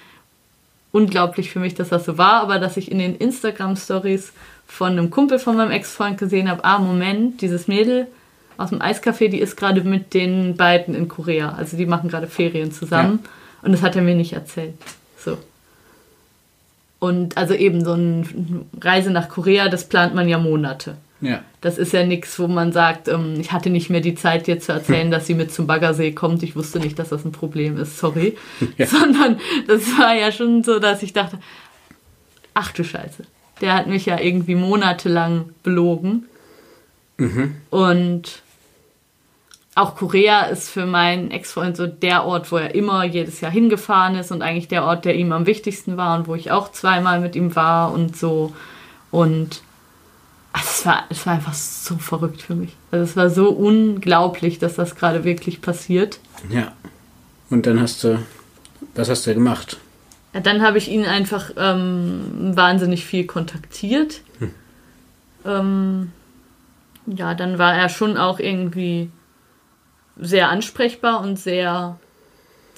unglaublich 0.92 1.50
für 1.50 1.60
mich, 1.60 1.74
dass 1.74 1.90
das 1.90 2.04
so 2.04 2.18
war, 2.18 2.42
aber 2.42 2.58
dass 2.58 2.76
ich 2.76 2.90
in 2.90 2.98
den 2.98 3.16
Instagram-Stories 3.16 4.32
von 4.66 4.92
einem 4.92 5.10
Kumpel 5.10 5.38
von 5.38 5.56
meinem 5.56 5.70
Ex-Freund 5.70 6.18
gesehen 6.18 6.50
habe, 6.50 6.64
ah, 6.64 6.78
Moment, 6.78 7.40
dieses 7.40 7.68
Mädel 7.68 8.06
aus 8.56 8.70
dem 8.70 8.80
Eiscafé, 8.80 9.28
die 9.28 9.40
ist 9.40 9.56
gerade 9.56 9.82
mit 9.82 10.14
den 10.14 10.56
beiden 10.56 10.94
in 10.94 11.08
Korea. 11.08 11.54
Also 11.56 11.76
die 11.76 11.86
machen 11.86 12.10
gerade 12.10 12.26
Ferien 12.26 12.72
zusammen. 12.72 13.20
Und 13.62 13.72
das 13.72 13.82
hat 13.82 13.96
er 13.96 14.02
mir 14.02 14.14
nicht 14.14 14.32
erzählt. 14.32 14.74
So. 15.18 15.38
Und 16.98 17.36
also 17.36 17.54
eben 17.54 17.84
so 17.84 17.92
eine 17.92 18.24
Reise 18.80 19.10
nach 19.10 19.28
Korea, 19.28 19.68
das 19.68 19.88
plant 19.88 20.14
man 20.14 20.28
ja 20.28 20.38
Monate. 20.38 20.96
Ja. 21.20 21.42
Das 21.60 21.76
ist 21.76 21.92
ja 21.92 22.04
nichts, 22.04 22.38
wo 22.38 22.48
man 22.48 22.72
sagt, 22.72 23.08
ähm, 23.08 23.36
ich 23.38 23.52
hatte 23.52 23.70
nicht 23.70 23.90
mehr 23.90 24.00
die 24.00 24.14
Zeit, 24.14 24.46
dir 24.46 24.58
zu 24.58 24.72
erzählen, 24.72 25.10
dass 25.10 25.26
sie 25.26 25.34
mit 25.34 25.52
zum 25.52 25.66
Baggersee 25.66 26.12
kommt. 26.12 26.42
Ich 26.42 26.56
wusste 26.56 26.78
nicht, 26.78 26.98
dass 26.98 27.10
das 27.10 27.24
ein 27.24 27.32
Problem 27.32 27.76
ist, 27.76 27.98
sorry. 27.98 28.36
Ja. 28.78 28.86
Sondern 28.86 29.38
das 29.66 29.82
war 29.98 30.14
ja 30.14 30.32
schon 30.32 30.64
so, 30.64 30.78
dass 30.78 31.02
ich 31.02 31.12
dachte, 31.12 31.38
ach 32.54 32.72
du 32.72 32.84
Scheiße, 32.84 33.24
der 33.60 33.74
hat 33.74 33.86
mich 33.86 34.06
ja 34.06 34.18
irgendwie 34.18 34.54
monatelang 34.54 35.50
belogen. 35.62 36.24
Und 37.68 38.42
auch 39.74 39.94
Korea 39.94 40.44
ist 40.44 40.70
für 40.70 40.86
meinen 40.86 41.30
Ex-Freund 41.30 41.76
so 41.76 41.86
der 41.86 42.24
Ort, 42.24 42.50
wo 42.50 42.56
er 42.56 42.74
immer 42.74 43.04
jedes 43.04 43.40
Jahr 43.40 43.52
hingefahren 43.52 44.16
ist 44.16 44.32
und 44.32 44.42
eigentlich 44.42 44.68
der 44.68 44.84
Ort, 44.84 45.04
der 45.04 45.14
ihm 45.14 45.32
am 45.32 45.46
wichtigsten 45.46 45.96
war 45.96 46.18
und 46.18 46.28
wo 46.28 46.34
ich 46.34 46.50
auch 46.50 46.72
zweimal 46.72 47.20
mit 47.20 47.36
ihm 47.36 47.54
war 47.54 47.92
und 47.92 48.16
so. 48.16 48.54
Und 49.10 49.62
also 50.52 50.68
es, 50.68 50.86
war, 50.86 51.04
es 51.08 51.26
war 51.26 51.34
einfach 51.34 51.54
so 51.54 51.96
verrückt 51.96 52.42
für 52.42 52.54
mich. 52.54 52.76
Also 52.90 53.04
es 53.04 53.16
war 53.16 53.30
so 53.30 53.50
unglaublich, 53.50 54.58
dass 54.58 54.74
das 54.74 54.96
gerade 54.96 55.24
wirklich 55.24 55.60
passiert. 55.60 56.18
Ja. 56.48 56.72
Und 57.50 57.66
dann 57.66 57.80
hast 57.80 58.04
du, 58.04 58.18
was 58.94 59.08
hast 59.08 59.26
du 59.26 59.34
gemacht? 59.34 59.78
Ja, 60.32 60.40
dann 60.40 60.62
habe 60.62 60.78
ich 60.78 60.88
ihn 60.88 61.04
einfach 61.04 61.50
ähm, 61.56 62.52
wahnsinnig 62.54 63.04
viel 63.04 63.26
kontaktiert. 63.26 64.22
Hm. 64.38 64.54
Ähm, 65.44 66.12
ja, 67.06 67.34
dann 67.34 67.58
war 67.58 67.74
er 67.74 67.88
schon 67.88 68.16
auch 68.16 68.38
irgendwie 68.38 69.10
sehr 70.16 70.48
ansprechbar 70.48 71.20
und 71.20 71.38
sehr 71.38 71.98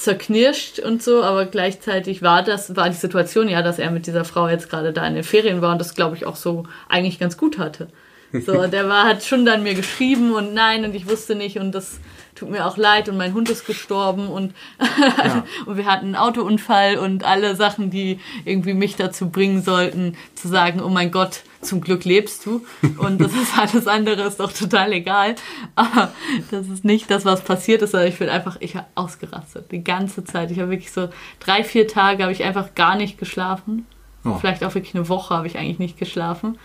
zerknirscht 0.03 0.79
und 0.79 1.03
so, 1.03 1.23
aber 1.23 1.47
gleichzeitig 1.47 2.23
war 2.23 2.43
das, 2.43 2.77
war 2.77 2.89
die 2.89 2.97
Situation 2.97 3.49
ja, 3.49 3.63
dass 3.63 3.79
er 3.79 3.91
mit 3.91 4.07
dieser 4.07 4.25
Frau 4.25 4.49
jetzt 4.49 4.71
gerade 4.71 4.93
da 4.93 5.07
in 5.07 5.15
den 5.15 5.25
Ferien 5.25 5.63
war 5.63 5.73
und 5.73 5.79
das 5.79 5.95
glaube 5.95 6.17
ich 6.17 6.27
auch 6.27 6.37
so 6.37 6.65
eigentlich 6.89 7.19
ganz 7.19 7.37
gut 7.37 7.59
hatte. 7.59 7.89
So, 8.33 8.67
der 8.67 8.89
war, 8.89 9.07
hat 9.07 9.25
schon 9.25 9.45
dann 9.45 9.63
mir 9.63 9.75
geschrieben 9.75 10.33
und 10.33 10.55
nein 10.55 10.85
und 10.85 10.95
ich 10.95 11.09
wusste 11.09 11.35
nicht 11.35 11.59
und 11.59 11.73
das 11.73 12.01
tut 12.35 12.51
mir 12.51 12.67
auch 12.67 12.77
leid 12.77 13.09
und 13.09 13.17
mein 13.17 13.35
Hund 13.35 13.51
ist 13.51 13.67
gestorben 13.67 14.29
und, 14.29 14.55
ja. 14.79 15.45
und 15.67 15.77
wir 15.77 15.87
hatten 15.87 16.07
einen 16.07 16.17
Autounfall 16.17 16.99
und 16.99 17.25
alle 17.25 17.57
Sachen, 17.57 17.91
die 17.91 18.21
irgendwie 18.45 18.75
mich 18.75 18.97
dazu 18.97 19.29
bringen 19.29 19.63
sollten, 19.63 20.17
zu 20.35 20.49
sagen, 20.49 20.81
oh 20.81 20.89
mein 20.89 21.11
Gott, 21.11 21.43
zum 21.61 21.81
Glück 21.81 22.05
lebst 22.05 22.45
du 22.45 22.65
und 22.99 23.21
das 23.21 23.33
ist 23.35 23.57
alles 23.57 23.87
andere 23.87 24.23
ist 24.23 24.41
doch 24.41 24.53
total 24.53 24.93
egal. 24.93 25.37
Aber 25.77 26.13
das 26.51 26.69
ist 26.69 26.85
nicht 26.85 27.11
das, 27.11 27.25
was 27.25 27.43
passiert 27.43 27.83
ist, 27.83 27.93
sondern 27.93 28.09
ich 28.09 28.19
bin 28.19 28.29
einfach, 28.29 28.57
ich 28.61 28.77
habe 28.77 28.87
ausgerastet 28.95 29.71
die 29.71 29.85
ganze 29.85 30.25
Zeit. 30.25 30.51
Ich 30.51 30.59
habe 30.59 30.71
wirklich 30.71 30.93
so 30.93 31.09
drei, 31.39 31.63
vier 31.63 31.87
Tage 31.87 32.23
habe 32.25 32.33
ich 32.33 32.43
einfach 32.43 32.75
gar 32.75 32.97
nicht 32.97 33.19
geschlafen. 33.19 33.87
Oh. 34.25 34.35
Vielleicht 34.41 34.65
auch 34.65 34.75
wirklich 34.75 34.95
eine 34.95 35.09
Woche 35.09 35.35
habe 35.35 35.47
ich 35.47 35.59
eigentlich 35.59 35.79
nicht 35.79 35.99
geschlafen 35.99 36.59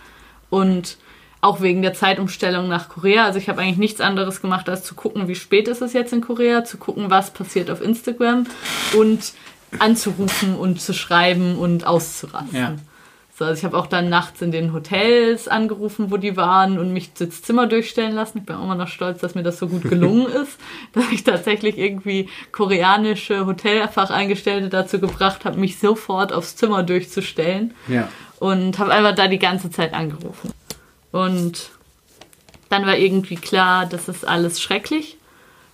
und 0.49 0.97
auch 1.41 1.61
wegen 1.61 1.81
der 1.81 1.93
Zeitumstellung 1.93 2.67
nach 2.67 2.89
Korea. 2.89 3.25
Also 3.25 3.39
ich 3.39 3.49
habe 3.49 3.61
eigentlich 3.61 3.77
nichts 3.77 4.01
anderes 4.01 4.41
gemacht, 4.41 4.69
als 4.69 4.83
zu 4.83 4.95
gucken, 4.95 5.27
wie 5.27 5.35
spät 5.35 5.67
ist 5.67 5.81
es 5.81 5.93
jetzt 5.93 6.13
in 6.13 6.21
Korea, 6.21 6.63
zu 6.63 6.77
gucken, 6.77 7.09
was 7.09 7.31
passiert 7.31 7.69
auf 7.69 7.81
Instagram 7.81 8.45
und 8.97 9.33
anzurufen 9.79 10.55
und 10.55 10.81
zu 10.81 10.93
schreiben 10.93 11.57
und 11.57 11.85
auszurasten. 11.85 12.57
Ja. 12.57 12.75
So, 13.37 13.45
also 13.45 13.59
ich 13.59 13.63
habe 13.65 13.77
auch 13.77 13.85
dann 13.85 14.09
nachts 14.09 14.41
in 14.41 14.51
den 14.51 14.73
Hotels 14.73 15.47
angerufen, 15.47 16.09
wo 16.09 16.17
die 16.17 16.35
waren 16.35 16.79
und 16.79 16.91
mich 16.91 17.11
ins 17.19 17.43
Zimmer 17.43 17.67
durchstellen 17.67 18.13
lassen. 18.13 18.39
Ich 18.39 18.45
bin 18.45 18.55
auch 18.55 18.63
immer 18.63 18.73
noch 18.73 18.87
stolz, 18.87 19.19
dass 19.19 19.35
mir 19.35 19.43
das 19.43 19.59
so 19.59 19.67
gut 19.67 19.83
gelungen 19.83 20.25
ist, 20.41 20.57
dass 20.93 21.11
ich 21.11 21.23
tatsächlich 21.23 21.77
irgendwie 21.77 22.29
koreanische 22.51 23.45
Hotelfacheingestellte 23.45 24.69
dazu 24.69 24.99
gebracht 24.99 25.45
habe, 25.45 25.59
mich 25.59 25.77
sofort 25.77 26.33
aufs 26.33 26.55
Zimmer 26.55 26.81
durchzustellen. 26.81 27.75
Ja. 27.87 28.09
Und 28.39 28.79
habe 28.79 28.91
einfach 28.91 29.13
da 29.13 29.27
die 29.27 29.39
ganze 29.39 29.69
Zeit 29.69 29.93
angerufen. 29.93 30.51
Und 31.11 31.69
dann 32.69 32.85
war 32.85 32.97
irgendwie 32.97 33.35
klar, 33.35 33.85
das 33.85 34.09
ist 34.09 34.27
alles 34.27 34.61
schrecklich. 34.61 35.17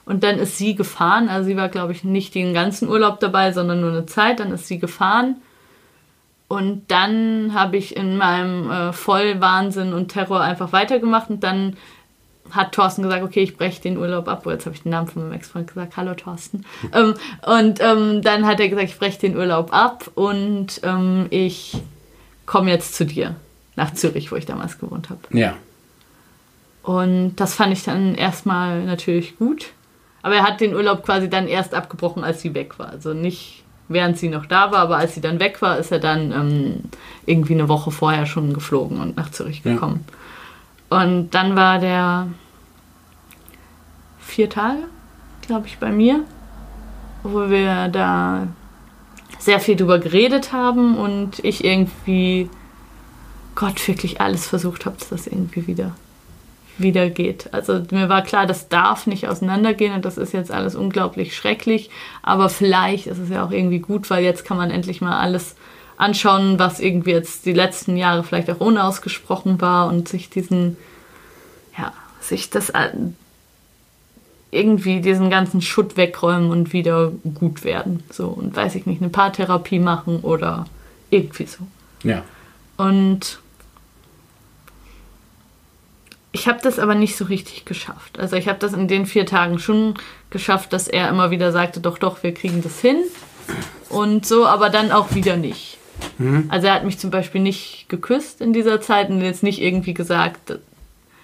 Und 0.05 0.23
dann 0.23 0.37
ist 0.37 0.57
sie 0.57 0.75
gefahren. 0.75 1.29
Also 1.29 1.47
sie 1.47 1.57
war, 1.57 1.69
glaube 1.69 1.93
ich, 1.93 2.03
nicht 2.03 2.35
den 2.35 2.53
ganzen 2.53 2.89
Urlaub 2.89 3.19
dabei, 3.19 3.51
sondern 3.51 3.81
nur 3.81 3.91
eine 3.91 4.05
Zeit. 4.05 4.39
Dann 4.39 4.51
ist 4.51 4.67
sie 4.67 4.79
gefahren. 4.79 5.37
Und 6.49 6.91
dann 6.91 7.53
habe 7.53 7.77
ich 7.77 7.95
in 7.95 8.17
meinem 8.17 8.69
äh, 8.69 8.93
Vollwahnsinn 8.93 9.93
und 9.93 10.09
Terror 10.09 10.41
einfach 10.41 10.73
weitergemacht. 10.73 11.29
Und 11.29 11.43
dann 11.43 11.77
hat 12.51 12.73
Thorsten 12.73 13.01
gesagt, 13.01 13.23
okay, 13.23 13.41
ich 13.41 13.57
breche 13.57 13.81
den 13.81 13.97
Urlaub 13.97 14.27
ab. 14.27 14.43
Oh, 14.45 14.51
jetzt 14.51 14.65
habe 14.65 14.75
ich 14.75 14.83
den 14.83 14.91
Namen 14.91 15.07
von 15.07 15.23
meinem 15.23 15.33
Ex-Freund 15.33 15.67
gesagt. 15.67 15.95
Hallo 15.95 16.13
Thorsten. 16.13 16.65
ähm, 16.93 17.15
und 17.47 17.79
ähm, 17.79 18.21
dann 18.21 18.45
hat 18.45 18.59
er 18.59 18.67
gesagt, 18.69 18.89
ich 18.89 18.99
breche 18.99 19.19
den 19.19 19.37
Urlaub 19.37 19.73
ab 19.73 20.11
und 20.15 20.81
ähm, 20.83 21.27
ich 21.29 21.77
komme 22.45 22.69
jetzt 22.69 22.95
zu 22.95 23.05
dir 23.05 23.35
nach 23.75 23.93
Zürich, 23.93 24.31
wo 24.31 24.35
ich 24.35 24.45
damals 24.45 24.79
gewohnt 24.79 25.09
habe. 25.09 25.21
Ja. 25.31 25.55
Und 26.83 27.35
das 27.37 27.55
fand 27.55 27.73
ich 27.73 27.83
dann 27.83 28.15
erstmal 28.15 28.83
natürlich 28.83 29.37
gut. 29.37 29.67
Aber 30.21 30.35
er 30.35 30.43
hat 30.43 30.61
den 30.61 30.75
Urlaub 30.75 31.03
quasi 31.03 31.29
dann 31.29 31.47
erst 31.47 31.73
abgebrochen, 31.73 32.23
als 32.23 32.41
sie 32.41 32.53
weg 32.53 32.79
war. 32.79 32.89
Also 32.89 33.13
nicht 33.13 33.63
während 33.89 34.17
sie 34.17 34.29
noch 34.29 34.45
da 34.45 34.71
war, 34.71 34.79
aber 34.79 34.97
als 34.97 35.15
sie 35.15 35.21
dann 35.21 35.39
weg 35.39 35.61
war, 35.61 35.77
ist 35.77 35.91
er 35.91 35.99
dann 35.99 36.31
ähm, 36.31 36.83
irgendwie 37.25 37.53
eine 37.53 37.69
Woche 37.69 37.91
vorher 37.91 38.25
schon 38.25 38.53
geflogen 38.53 38.99
und 38.99 39.17
nach 39.17 39.31
Zürich 39.31 39.63
gekommen. 39.63 40.05
Ja. 40.89 41.01
Und 41.01 41.31
dann 41.31 41.55
war 41.55 41.79
der 41.79 42.27
vier 44.19 44.49
Tage, 44.49 44.83
glaube 45.45 45.67
ich, 45.67 45.77
bei 45.77 45.91
mir, 45.91 46.21
wo 47.23 47.49
wir 47.49 47.89
da 47.89 48.47
sehr 49.39 49.59
viel 49.59 49.75
drüber 49.75 49.99
geredet 49.99 50.53
haben 50.53 50.97
und 50.97 51.43
ich 51.43 51.63
irgendwie 51.63 52.49
Gott 53.55 53.87
wirklich 53.87 54.21
alles 54.21 54.47
versucht 54.47 54.85
habe, 54.85 54.97
dass 54.97 55.09
das 55.09 55.27
irgendwie 55.27 55.67
wieder, 55.67 55.95
wieder 56.77 57.09
geht. 57.09 57.53
Also 57.53 57.81
mir 57.91 58.09
war 58.09 58.23
klar, 58.23 58.45
das 58.47 58.69
darf 58.69 59.07
nicht 59.07 59.27
auseinandergehen 59.27 59.93
und 59.93 60.05
das 60.05 60.17
ist 60.17 60.33
jetzt 60.33 60.51
alles 60.51 60.75
unglaublich 60.75 61.35
schrecklich, 61.35 61.89
aber 62.21 62.49
vielleicht 62.49 63.07
ist 63.07 63.19
es 63.19 63.29
ja 63.29 63.45
auch 63.45 63.51
irgendwie 63.51 63.79
gut, 63.79 64.09
weil 64.09 64.23
jetzt 64.23 64.45
kann 64.45 64.57
man 64.57 64.71
endlich 64.71 65.01
mal 65.01 65.19
alles 65.19 65.55
anschauen, 65.97 66.57
was 66.57 66.79
irgendwie 66.79 67.11
jetzt 67.11 67.45
die 67.45 67.53
letzten 67.53 67.95
Jahre 67.97 68.23
vielleicht 68.23 68.49
auch 68.49 68.59
unausgesprochen 68.59 69.61
war 69.61 69.87
und 69.87 70.09
sich 70.09 70.29
diesen, 70.29 70.75
ja, 71.77 71.93
sich 72.19 72.49
das 72.49 72.73
irgendwie 74.49 75.01
diesen 75.01 75.29
ganzen 75.29 75.61
Schutt 75.61 75.95
wegräumen 75.95 76.49
und 76.49 76.73
wieder 76.73 77.11
gut 77.35 77.63
werden. 77.63 78.03
So, 78.09 78.27
und 78.27 78.55
weiß 78.55 78.73
ich 78.75 78.87
nicht, 78.87 79.01
eine 79.01 79.09
Paartherapie 79.09 79.79
machen 79.79 80.21
oder 80.21 80.65
irgendwie 81.11 81.45
so. 81.45 81.59
Ja. 82.03 82.23
Und 82.77 83.39
ich 86.33 86.47
habe 86.47 86.59
das 86.61 86.79
aber 86.79 86.95
nicht 86.95 87.15
so 87.15 87.25
richtig 87.25 87.63
geschafft. 87.63 88.19
Also 88.19 88.35
ich 88.35 88.49
habe 88.49 88.57
das 88.57 88.73
in 88.73 88.87
den 88.87 89.05
vier 89.05 89.27
Tagen 89.27 89.59
schon 89.59 89.93
geschafft, 90.31 90.73
dass 90.73 90.87
er 90.87 91.07
immer 91.07 91.29
wieder 91.29 91.51
sagte, 91.51 91.79
doch, 91.79 91.99
doch, 91.99 92.23
wir 92.23 92.33
kriegen 92.33 92.63
das 92.63 92.81
hin. 92.81 93.03
Und 93.89 94.25
so, 94.25 94.47
aber 94.47 94.71
dann 94.71 94.91
auch 94.91 95.13
wieder 95.13 95.37
nicht. 95.37 95.77
Mhm. 96.17 96.45
Also 96.49 96.67
er 96.67 96.73
hat 96.73 96.85
mich 96.85 96.97
zum 96.97 97.11
Beispiel 97.11 97.39
nicht 97.39 97.85
geküsst 97.87 98.41
in 98.41 98.51
dieser 98.51 98.81
Zeit 98.81 99.11
und 99.11 99.21
jetzt 99.21 99.43
nicht 99.43 99.61
irgendwie 99.61 99.93
gesagt, 99.93 100.57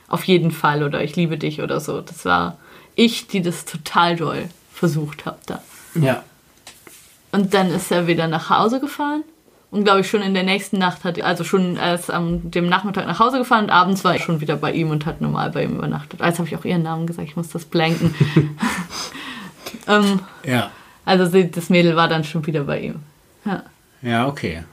auf 0.08 0.24
jeden 0.26 0.52
Fall 0.52 0.84
oder 0.84 1.04
ich 1.04 1.16
liebe 1.16 1.40
dich 1.40 1.62
oder 1.62 1.80
so. 1.80 2.02
Das 2.02 2.24
war 2.26 2.60
ich, 2.94 3.28
die 3.28 3.42
das 3.42 3.66
total 3.66 4.16
doll 4.16 4.48
versucht 4.72 5.26
habe 5.26 5.40
da. 5.48 5.64
Ja. 5.96 6.24
Und 7.32 7.56
dann 7.56 7.72
ist 7.72 7.92
er 7.92 8.06
wieder 8.06 8.28
nach 8.28 8.52
Hause 8.52 8.80
gefahren 8.80 9.24
und 9.72 9.84
glaube 9.84 10.02
ich 10.02 10.10
schon 10.10 10.22
in 10.22 10.34
der 10.34 10.44
nächsten 10.44 10.78
Nacht 10.78 11.04
hat, 11.04 11.22
also 11.22 11.44
schon 11.44 11.78
erst 11.78 12.10
am 12.10 12.50
dem 12.50 12.68
Nachmittag 12.68 13.06
nach 13.06 13.20
Hause 13.20 13.38
gefahren 13.38 13.66
und 13.66 13.70
abends 13.70 14.04
war 14.04 14.16
ich 14.16 14.24
schon 14.24 14.42
wieder 14.42 14.56
bei 14.56 14.72
ihm 14.72 14.90
und 14.90 15.06
hat 15.06 15.22
normal 15.22 15.52
bei 15.52 15.64
ihm 15.64 15.76
übernachtet. 15.76 16.22
Als 16.22 16.40
habe 16.40 16.48
ich 16.48 16.56
auch 16.56 16.66
ihren 16.66 16.84
Namen 16.84 17.06
gesagt, 17.06 17.28
ich 17.28 17.36
muss 17.36 17.50
das 17.50 17.66
blanken. 17.66 18.16
ähm, 19.88 20.20
ja. 20.44 20.72
Also 21.06 21.44
das 21.44 21.70
Mädel 21.70 21.96
war 21.96 22.08
dann 22.08 22.24
schon 22.24 22.46
wieder 22.48 22.64
bei 22.64 22.80
ihm. 22.80 22.96
Ja. 23.46 23.64
Ja, 24.02 24.28
okay. 24.28 24.64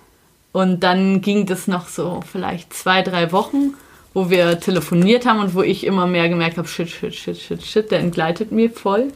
Und 0.52 0.80
dann 0.80 1.20
ging 1.20 1.44
das 1.44 1.68
noch 1.68 1.88
so 1.88 2.22
vielleicht 2.30 2.72
zwei, 2.72 3.02
drei 3.02 3.32
Wochen, 3.32 3.74
wo 4.14 4.30
wir 4.30 4.58
telefoniert 4.60 5.26
haben 5.26 5.40
und 5.40 5.54
wo 5.54 5.60
ich 5.60 5.84
immer 5.84 6.06
mehr 6.06 6.30
gemerkt 6.30 6.56
habe, 6.56 6.68
shit, 6.68 6.88
shit, 6.88 7.14
shit, 7.14 7.36
shit, 7.36 7.62
shit, 7.62 7.90
der 7.90 8.00
entgleitet 8.00 8.52
mir 8.52 8.70
voll. 8.70 9.12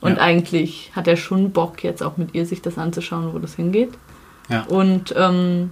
Und 0.00 0.16
ja. 0.16 0.22
eigentlich 0.22 0.90
hat 0.96 1.06
er 1.06 1.16
schon 1.16 1.52
Bock, 1.52 1.84
jetzt 1.84 2.02
auch 2.02 2.16
mit 2.16 2.34
ihr 2.34 2.46
sich 2.46 2.62
das 2.62 2.78
anzuschauen, 2.78 3.32
wo 3.32 3.38
das 3.38 3.54
hingeht. 3.54 3.90
Ja. 4.50 4.64
Und 4.64 5.14
ähm, 5.16 5.70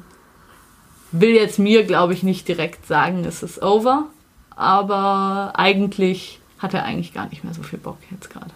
will 1.13 1.31
jetzt 1.31 1.59
mir, 1.59 1.85
glaube 1.85 2.15
ich, 2.15 2.23
nicht 2.23 2.49
direkt 2.49 2.87
sagen, 2.87 3.25
es 3.25 3.43
ist 3.43 3.63
over. 3.63 4.07
Aber 4.51 5.53
eigentlich 5.55 6.41
hat 6.59 6.75
er 6.75 6.85
eigentlich 6.85 7.15
gar 7.15 7.29
nicht 7.29 7.45
mehr 7.45 7.55
so 7.55 7.63
viel 7.63 7.79
Bock 7.79 7.99
jetzt 8.11 8.31
gerade. 8.31 8.51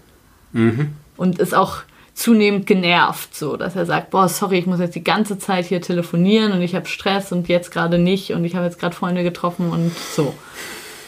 Mhm. 0.53 0.95
Und 1.17 1.39
ist 1.39 1.55
auch 1.55 1.83
zunehmend 2.15 2.67
genervt, 2.67 3.35
so 3.35 3.57
dass 3.57 3.77
er 3.77 3.87
sagt, 3.87 4.11
boah, 4.11 4.29
sorry, 4.29 4.59
ich 4.59 4.67
muss 4.67 4.81
jetzt 4.81 4.95
die 4.95 5.05
ganze 5.05 5.39
Zeit 5.39 5.67
hier 5.67 5.81
telefonieren 5.81 6.53
und 6.53 6.61
ich 6.61 6.75
habe 6.75 6.87
Stress 6.87 7.33
und 7.33 7.49
jetzt 7.49 7.71
gerade 7.71 7.99
nicht 7.99 8.33
und 8.33 8.45
ich 8.45 8.55
habe 8.55 8.67
jetzt 8.67 8.79
gerade 8.79 8.95
Freunde 8.95 9.23
getroffen 9.23 9.71
und 9.71 9.93
so. 9.97 10.35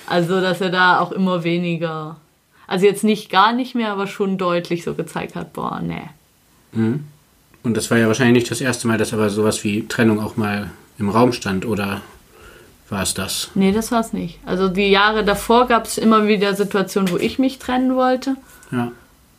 Also, 0.07 0.41
dass 0.41 0.61
er 0.61 0.71
da 0.71 1.01
auch 1.01 1.13
immer 1.13 1.45
weniger, 1.45 2.17
also 2.67 2.87
jetzt 2.87 3.05
nicht 3.05 3.31
gar 3.31 3.53
nicht 3.53 3.75
mehr, 3.75 3.93
aber 3.93 4.07
schon 4.07 4.39
deutlich 4.39 4.85
so 4.85 4.95
gezeigt 4.95 5.35
hat, 5.35 5.53
boah, 5.53 5.81
nee. 5.83 6.09
Mhm. 6.73 7.05
Und 7.65 7.77
das 7.77 7.91
war 7.91 7.99
ja 7.99 8.07
wahrscheinlich 8.07 8.35
nicht 8.35 8.51
das 8.51 8.61
erste 8.61 8.87
Mal, 8.87 8.99
dass 8.99 9.13
aber 9.13 9.31
sowas 9.31 9.65
wie 9.65 9.89
Trennung 9.89 10.21
auch 10.21 10.37
mal 10.37 10.71
im 10.99 11.09
Raum 11.09 11.33
stand, 11.33 11.67
oder 11.67 12.03
war 12.91 13.03
es 13.03 13.15
das? 13.15 13.51
Nee, 13.55 13.73
das 13.73 13.91
war 13.91 14.01
es 14.01 14.13
nicht. 14.13 14.39
Also 14.45 14.69
die 14.69 14.91
Jahre 14.91 15.25
davor 15.25 15.67
gab 15.67 15.87
es 15.87 15.99
immer 15.99 16.29
wieder 16.29 16.55
Situationen, 16.55 17.11
wo 17.11 17.17
ich 17.17 17.39
mich 17.39 17.59
trennen 17.59 17.97
wollte. 17.97 18.37
Ja. 18.71 18.93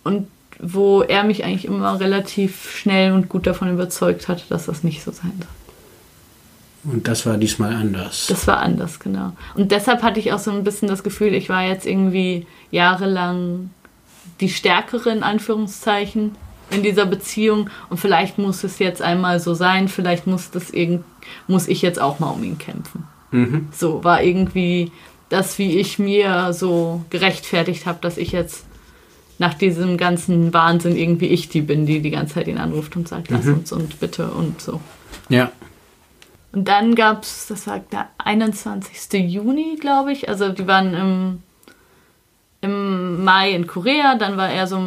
Und 0.04 0.28
wo 0.60 1.02
er 1.04 1.24
mich 1.24 1.44
eigentlich 1.44 1.66
immer 1.66 2.00
relativ 2.00 2.76
schnell 2.76 3.12
und 3.14 3.30
gut 3.30 3.46
davon 3.46 3.72
überzeugt 3.72 4.28
hatte, 4.28 4.44
dass 4.50 4.66
das 4.66 4.84
nicht 4.84 5.04
so 5.04 5.12
sein 5.12 5.34
soll. 5.38 6.94
Und 6.94 7.08
das 7.08 7.26
war 7.26 7.38
diesmal 7.38 7.74
anders. 7.74 8.28
Das 8.28 8.48
war 8.48 8.58
anders, 8.58 9.00
genau. 9.00 9.34
Und 9.56 9.72
deshalb 9.72 10.04
hatte 10.04 10.20
ich 10.20 10.34
auch 10.34 10.40
so 10.40 10.52
ein 10.52 10.64
bisschen 10.64 10.88
das 10.88 11.04
Gefühl, 11.04 11.34
ich 11.34 11.50
war 11.50 11.64
jetzt 11.64 11.86
irgendwie 11.86 12.46
jahrelang 12.72 13.70
die 14.40 14.50
Stärkere 14.50 15.10
in 15.10 15.24
Anführungszeichen 15.24 16.36
in 16.72 16.84
dieser 16.84 17.06
Beziehung 17.06 17.70
und 17.90 17.98
vielleicht 17.98 18.38
muss 18.38 18.64
es 18.64 18.80
jetzt 18.80 19.02
einmal 19.02 19.40
so 19.40 19.54
sein, 19.54 19.88
vielleicht 19.88 20.28
muss 20.28 20.52
das 20.52 20.72
irgend, 20.72 21.04
muss 21.48 21.68
ich 21.68 21.82
jetzt 21.82 22.00
auch 22.00 22.20
mal 22.20 22.30
um 22.30 22.44
ihn 22.44 22.58
kämpfen. 22.58 23.08
So 23.72 24.04
war 24.04 24.24
irgendwie 24.24 24.92
das, 25.30 25.58
wie 25.58 25.78
ich 25.78 26.00
mir 26.00 26.54
so 26.54 27.04
gerechtfertigt 27.10 27.86
habe, 27.86 28.00
dass 28.02 28.18
ich 28.18 28.32
jetzt 28.32 28.66
nach 29.38 29.54
diesem 29.54 29.98
ganzen 29.98 30.54
Wahnsinn 30.54 30.96
irgendwie 30.96 31.28
ich 31.28 31.50
die 31.50 31.62
bin, 31.62 31.86
die 31.86 32.02
die 32.02 32.12
ganze 32.12 32.36
Zeit 32.36 32.48
ihn 32.48 32.58
anruft 32.58 32.96
und 32.96 33.08
sagt, 33.08 33.30
lass 33.30 33.46
uns 33.46 33.72
und 33.72 34.00
bitte 34.00 34.32
und 34.32 34.62
so. 34.62 34.80
Ja. 35.28 35.52
Und 36.54 36.68
dann 36.70 36.96
gab 36.96 37.24
es, 37.24 37.48
das 37.48 37.68
war 37.68 37.80
der 37.80 38.08
21. 38.18 39.30
Juni, 39.30 39.78
glaube 39.80 40.14
ich. 40.14 40.30
Also 40.30 40.50
die 40.50 40.68
waren 40.68 40.94
im, 40.94 41.44
im 42.66 43.24
Mai 43.24 43.52
in 43.52 43.66
Korea, 43.68 44.16
dann 44.16 44.36
war 44.38 44.50
er 44.50 44.68
so 44.68 44.80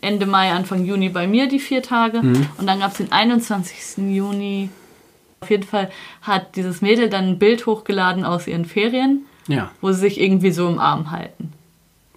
Ende 0.00 0.26
Mai, 0.26 0.52
Anfang 0.52 0.84
Juni 0.84 1.08
bei 1.08 1.26
mir 1.26 1.48
die 1.48 1.58
vier 1.58 1.82
Tage. 1.82 2.18
Und 2.18 2.66
dann 2.66 2.80
gab 2.80 2.92
es 2.92 2.98
den 2.98 3.10
21. 3.10 4.14
Juni. 4.14 4.68
Auf 5.40 5.48
jeden 5.50 5.62
Fall 5.64 5.90
hat 6.22 6.56
dieses 6.56 6.82
Mädel 6.82 7.08
dann 7.08 7.24
ein 7.28 7.38
Bild 7.38 7.64
hochgeladen 7.66 8.24
aus 8.24 8.46
ihren 8.46 8.66
Ferien, 8.66 9.24
Ja. 9.48 9.70
wo 9.80 9.90
sie 9.92 10.00
sich 10.00 10.20
irgendwie 10.20 10.50
so 10.50 10.68
im 10.68 10.78
Arm 10.78 11.10
halten. 11.10 11.52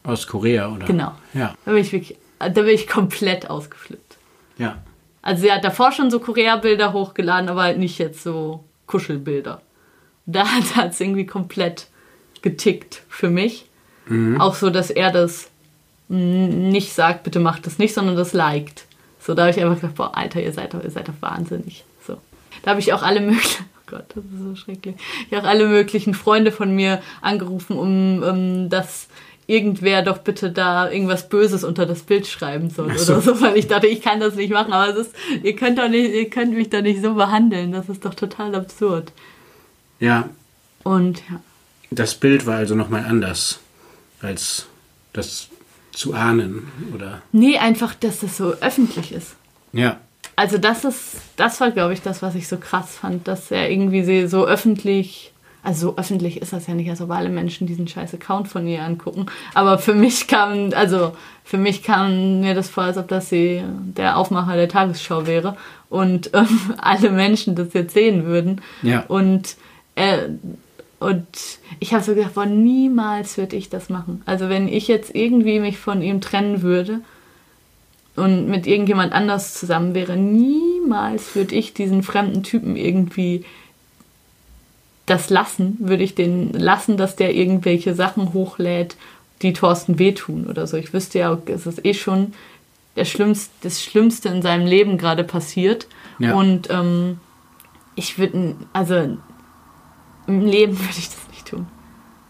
Aus 0.03 0.27
Korea, 0.27 0.69
oder? 0.69 0.85
Genau. 0.85 1.13
Ja. 1.33 1.55
Da 1.63 1.71
bin 1.71 1.79
ich 1.81 1.93
wirklich, 1.93 2.17
da 2.39 2.49
bin 2.49 2.67
ich 2.67 2.87
komplett 2.87 3.49
ausgeflippt. 3.49 4.17
Ja. 4.57 4.79
Also 5.21 5.43
sie 5.43 5.51
hat 5.53 5.63
davor 5.63 5.93
schon 5.93 6.11
so 6.11 6.19
Korea-Bilder 6.19 6.91
hochgeladen, 6.91 7.47
aber 7.47 7.63
halt 7.63 7.79
nicht 7.79 7.97
jetzt 7.97 8.21
so 8.23 8.65
Kuschelbilder. 8.87 9.61
Da 10.25 10.45
hat 10.75 10.91
es 10.91 10.99
irgendwie 10.99 11.25
komplett 11.25 11.87
getickt 12.41 13.03
für 13.07 13.29
mich. 13.29 13.65
Auch 14.39 14.55
so, 14.55 14.69
dass 14.69 14.89
er 14.89 15.11
das 15.11 15.49
nicht 16.09 16.93
sagt, 16.93 17.23
bitte 17.23 17.39
macht 17.39 17.65
das 17.65 17.79
nicht, 17.79 17.93
sondern 17.93 18.15
das 18.15 18.33
liked. 18.33 18.85
So, 19.19 19.33
da 19.33 19.43
habe 19.43 19.51
ich 19.51 19.61
einfach 19.61 19.79
gedacht, 19.79 19.95
boah, 19.95 20.17
Alter, 20.17 20.41
ihr 20.41 20.51
seid 20.51 20.73
doch, 20.73 20.83
ihr 20.83 20.91
seid 20.91 21.07
doch 21.07 21.21
wahnsinnig. 21.21 21.85
So. 22.05 22.17
Da 22.61 22.71
habe 22.71 22.81
ich 22.81 22.91
auch 22.91 23.03
alle 23.03 23.21
möglichen, 23.21 23.65
oh 23.77 23.91
Gott, 23.91 24.05
das 24.09 24.23
ist 24.23 24.43
so 24.43 24.55
schrecklich. 24.55 24.95
Ich 25.29 25.35
habe 25.35 25.47
auch 25.47 25.49
alle 25.49 25.67
möglichen 25.67 26.13
Freunde 26.13 26.51
von 26.51 26.75
mir 26.75 27.01
angerufen, 27.21 27.77
um, 27.77 28.21
um 28.21 28.69
dass 28.69 29.07
irgendwer 29.47 30.01
doch 30.01 30.19
bitte 30.19 30.51
da 30.51 30.89
irgendwas 30.89 31.29
Böses 31.29 31.63
unter 31.63 31.85
das 31.85 32.03
Bild 32.03 32.27
schreiben 32.27 32.69
soll 32.69 32.97
so. 32.97 33.13
oder 33.13 33.21
so, 33.21 33.41
weil 33.41 33.57
ich 33.57 33.67
dachte, 33.67 33.87
ich 33.87 34.01
kann 34.01 34.19
das 34.19 34.35
nicht 34.35 34.51
machen, 34.51 34.71
aber 34.71 34.91
es 34.91 35.07
ist, 35.07 35.15
ihr 35.41 35.55
könnt 35.55 35.79
doch 35.79 35.89
nicht, 35.89 36.13
ihr 36.13 36.29
könnt 36.29 36.53
mich 36.53 36.69
doch 36.69 36.81
nicht 36.81 37.01
so 37.01 37.15
behandeln, 37.15 37.71
das 37.71 37.89
ist 37.89 38.05
doch 38.05 38.13
total 38.13 38.55
absurd. 38.55 39.11
Ja. 39.99 40.29
Und 40.83 41.19
ja, 41.29 41.41
Das 41.91 42.15
Bild 42.15 42.45
war 42.45 42.57
also 42.57 42.75
nochmal 42.75 43.05
anders, 43.07 43.59
als 44.23 44.67
das 45.13 45.49
zu 45.91 46.13
ahnen, 46.13 46.71
oder? 46.93 47.21
nee, 47.31 47.57
einfach, 47.57 47.93
dass 47.93 48.21
das 48.21 48.37
so 48.37 48.53
öffentlich 48.53 49.11
ist. 49.11 49.35
Ja. 49.71 49.97
Also 50.35 50.57
das 50.57 50.83
ist, 50.83 51.17
das 51.35 51.61
war, 51.61 51.71
glaube 51.71 51.93
ich, 51.93 52.01
das, 52.01 52.21
was 52.23 52.33
ich 52.33 52.47
so 52.47 52.57
krass 52.57 52.97
fand, 52.97 53.27
dass 53.27 53.51
er 53.51 53.69
irgendwie 53.69 54.03
sie 54.03 54.27
so 54.27 54.45
öffentlich, 54.45 55.31
also 55.61 55.89
so 55.89 55.97
öffentlich 55.97 56.41
ist 56.41 56.53
das 56.53 56.65
ja 56.65 56.73
nicht, 56.73 56.89
als 56.89 57.01
ob 57.01 57.11
alle 57.11 57.29
Menschen 57.29 57.67
diesen 57.67 57.87
scheiß 57.87 58.15
Account 58.15 58.47
von 58.47 58.67
ihr 58.67 58.81
angucken. 58.81 59.27
Aber 59.53 59.77
für 59.77 59.93
mich 59.93 60.27
kam, 60.27 60.71
also 60.73 61.15
für 61.43 61.59
mich 61.59 61.83
kam 61.83 62.41
mir 62.41 62.55
das 62.55 62.69
vor, 62.69 62.85
als 62.85 62.97
ob 62.97 63.07
das 63.07 63.29
sie 63.29 63.63
der 63.95 64.17
Aufmacher 64.17 64.55
der 64.55 64.69
Tagesschau 64.69 65.27
wäre 65.27 65.55
und 65.89 66.31
ähm, 66.33 66.73
alle 66.77 67.11
Menschen 67.11 67.55
das 67.55 67.73
jetzt 67.73 67.93
sehen 67.93 68.25
würden. 68.25 68.61
Ja. 68.81 69.05
Und 69.07 69.55
äh, 69.93 70.29
und 71.03 71.27
ich 71.79 71.93
habe 71.93 72.03
so 72.03 72.15
gedacht, 72.15 72.35
boah, 72.35 72.45
niemals 72.45 73.37
würde 73.37 73.55
ich 73.55 73.69
das 73.69 73.89
machen. 73.89 74.21
Also 74.25 74.49
wenn 74.49 74.67
ich 74.67 74.87
jetzt 74.87 75.13
irgendwie 75.13 75.59
mich 75.59 75.77
von 75.77 76.01
ihm 76.01 76.21
trennen 76.21 76.61
würde, 76.61 77.01
und 78.15 78.47
mit 78.47 78.67
irgendjemand 78.67 79.11
anders 79.11 79.55
zusammen 79.55 79.95
wäre, 79.95 80.15
niemals 80.15 81.35
würde 81.35 81.55
ich 81.55 81.73
diesen 81.73 82.03
fremden 82.03 82.43
Typen 82.43 82.75
irgendwie 82.75 83.43
das 85.05 85.29
lassen, 85.29 85.77
würde 85.79 86.03
ich 86.03 86.15
den 86.15 86.53
lassen, 86.53 86.95
dass 86.95 87.15
der 87.15 87.33
irgendwelche 87.33 87.93
Sachen 87.93 88.33
hochlädt, 88.33 88.95
die 89.41 89.53
Thorsten 89.53 89.99
wehtun 89.99 90.47
oder 90.47 90.67
so. 90.67 90.77
Ich 90.77 90.93
wüsste 90.93 91.19
ja, 91.19 91.37
es 91.47 91.65
ist 91.65 91.85
eh 91.85 91.93
schon 91.93 92.33
der 92.95 93.05
Schlimmste, 93.05 93.51
das 93.61 93.81
Schlimmste 93.81 94.29
in 94.29 94.41
seinem 94.41 94.67
Leben 94.67 94.97
gerade 94.97 95.23
passiert. 95.23 95.87
Ja. 96.19 96.35
Und 96.35 96.69
ähm, 96.69 97.19
ich 97.95 98.17
würde, 98.19 98.55
also 98.71 99.17
im 100.27 100.45
Leben 100.45 100.77
würde 100.79 100.97
ich 100.97 101.09
das 101.09 101.27
nicht 101.29 101.47
tun. 101.47 101.67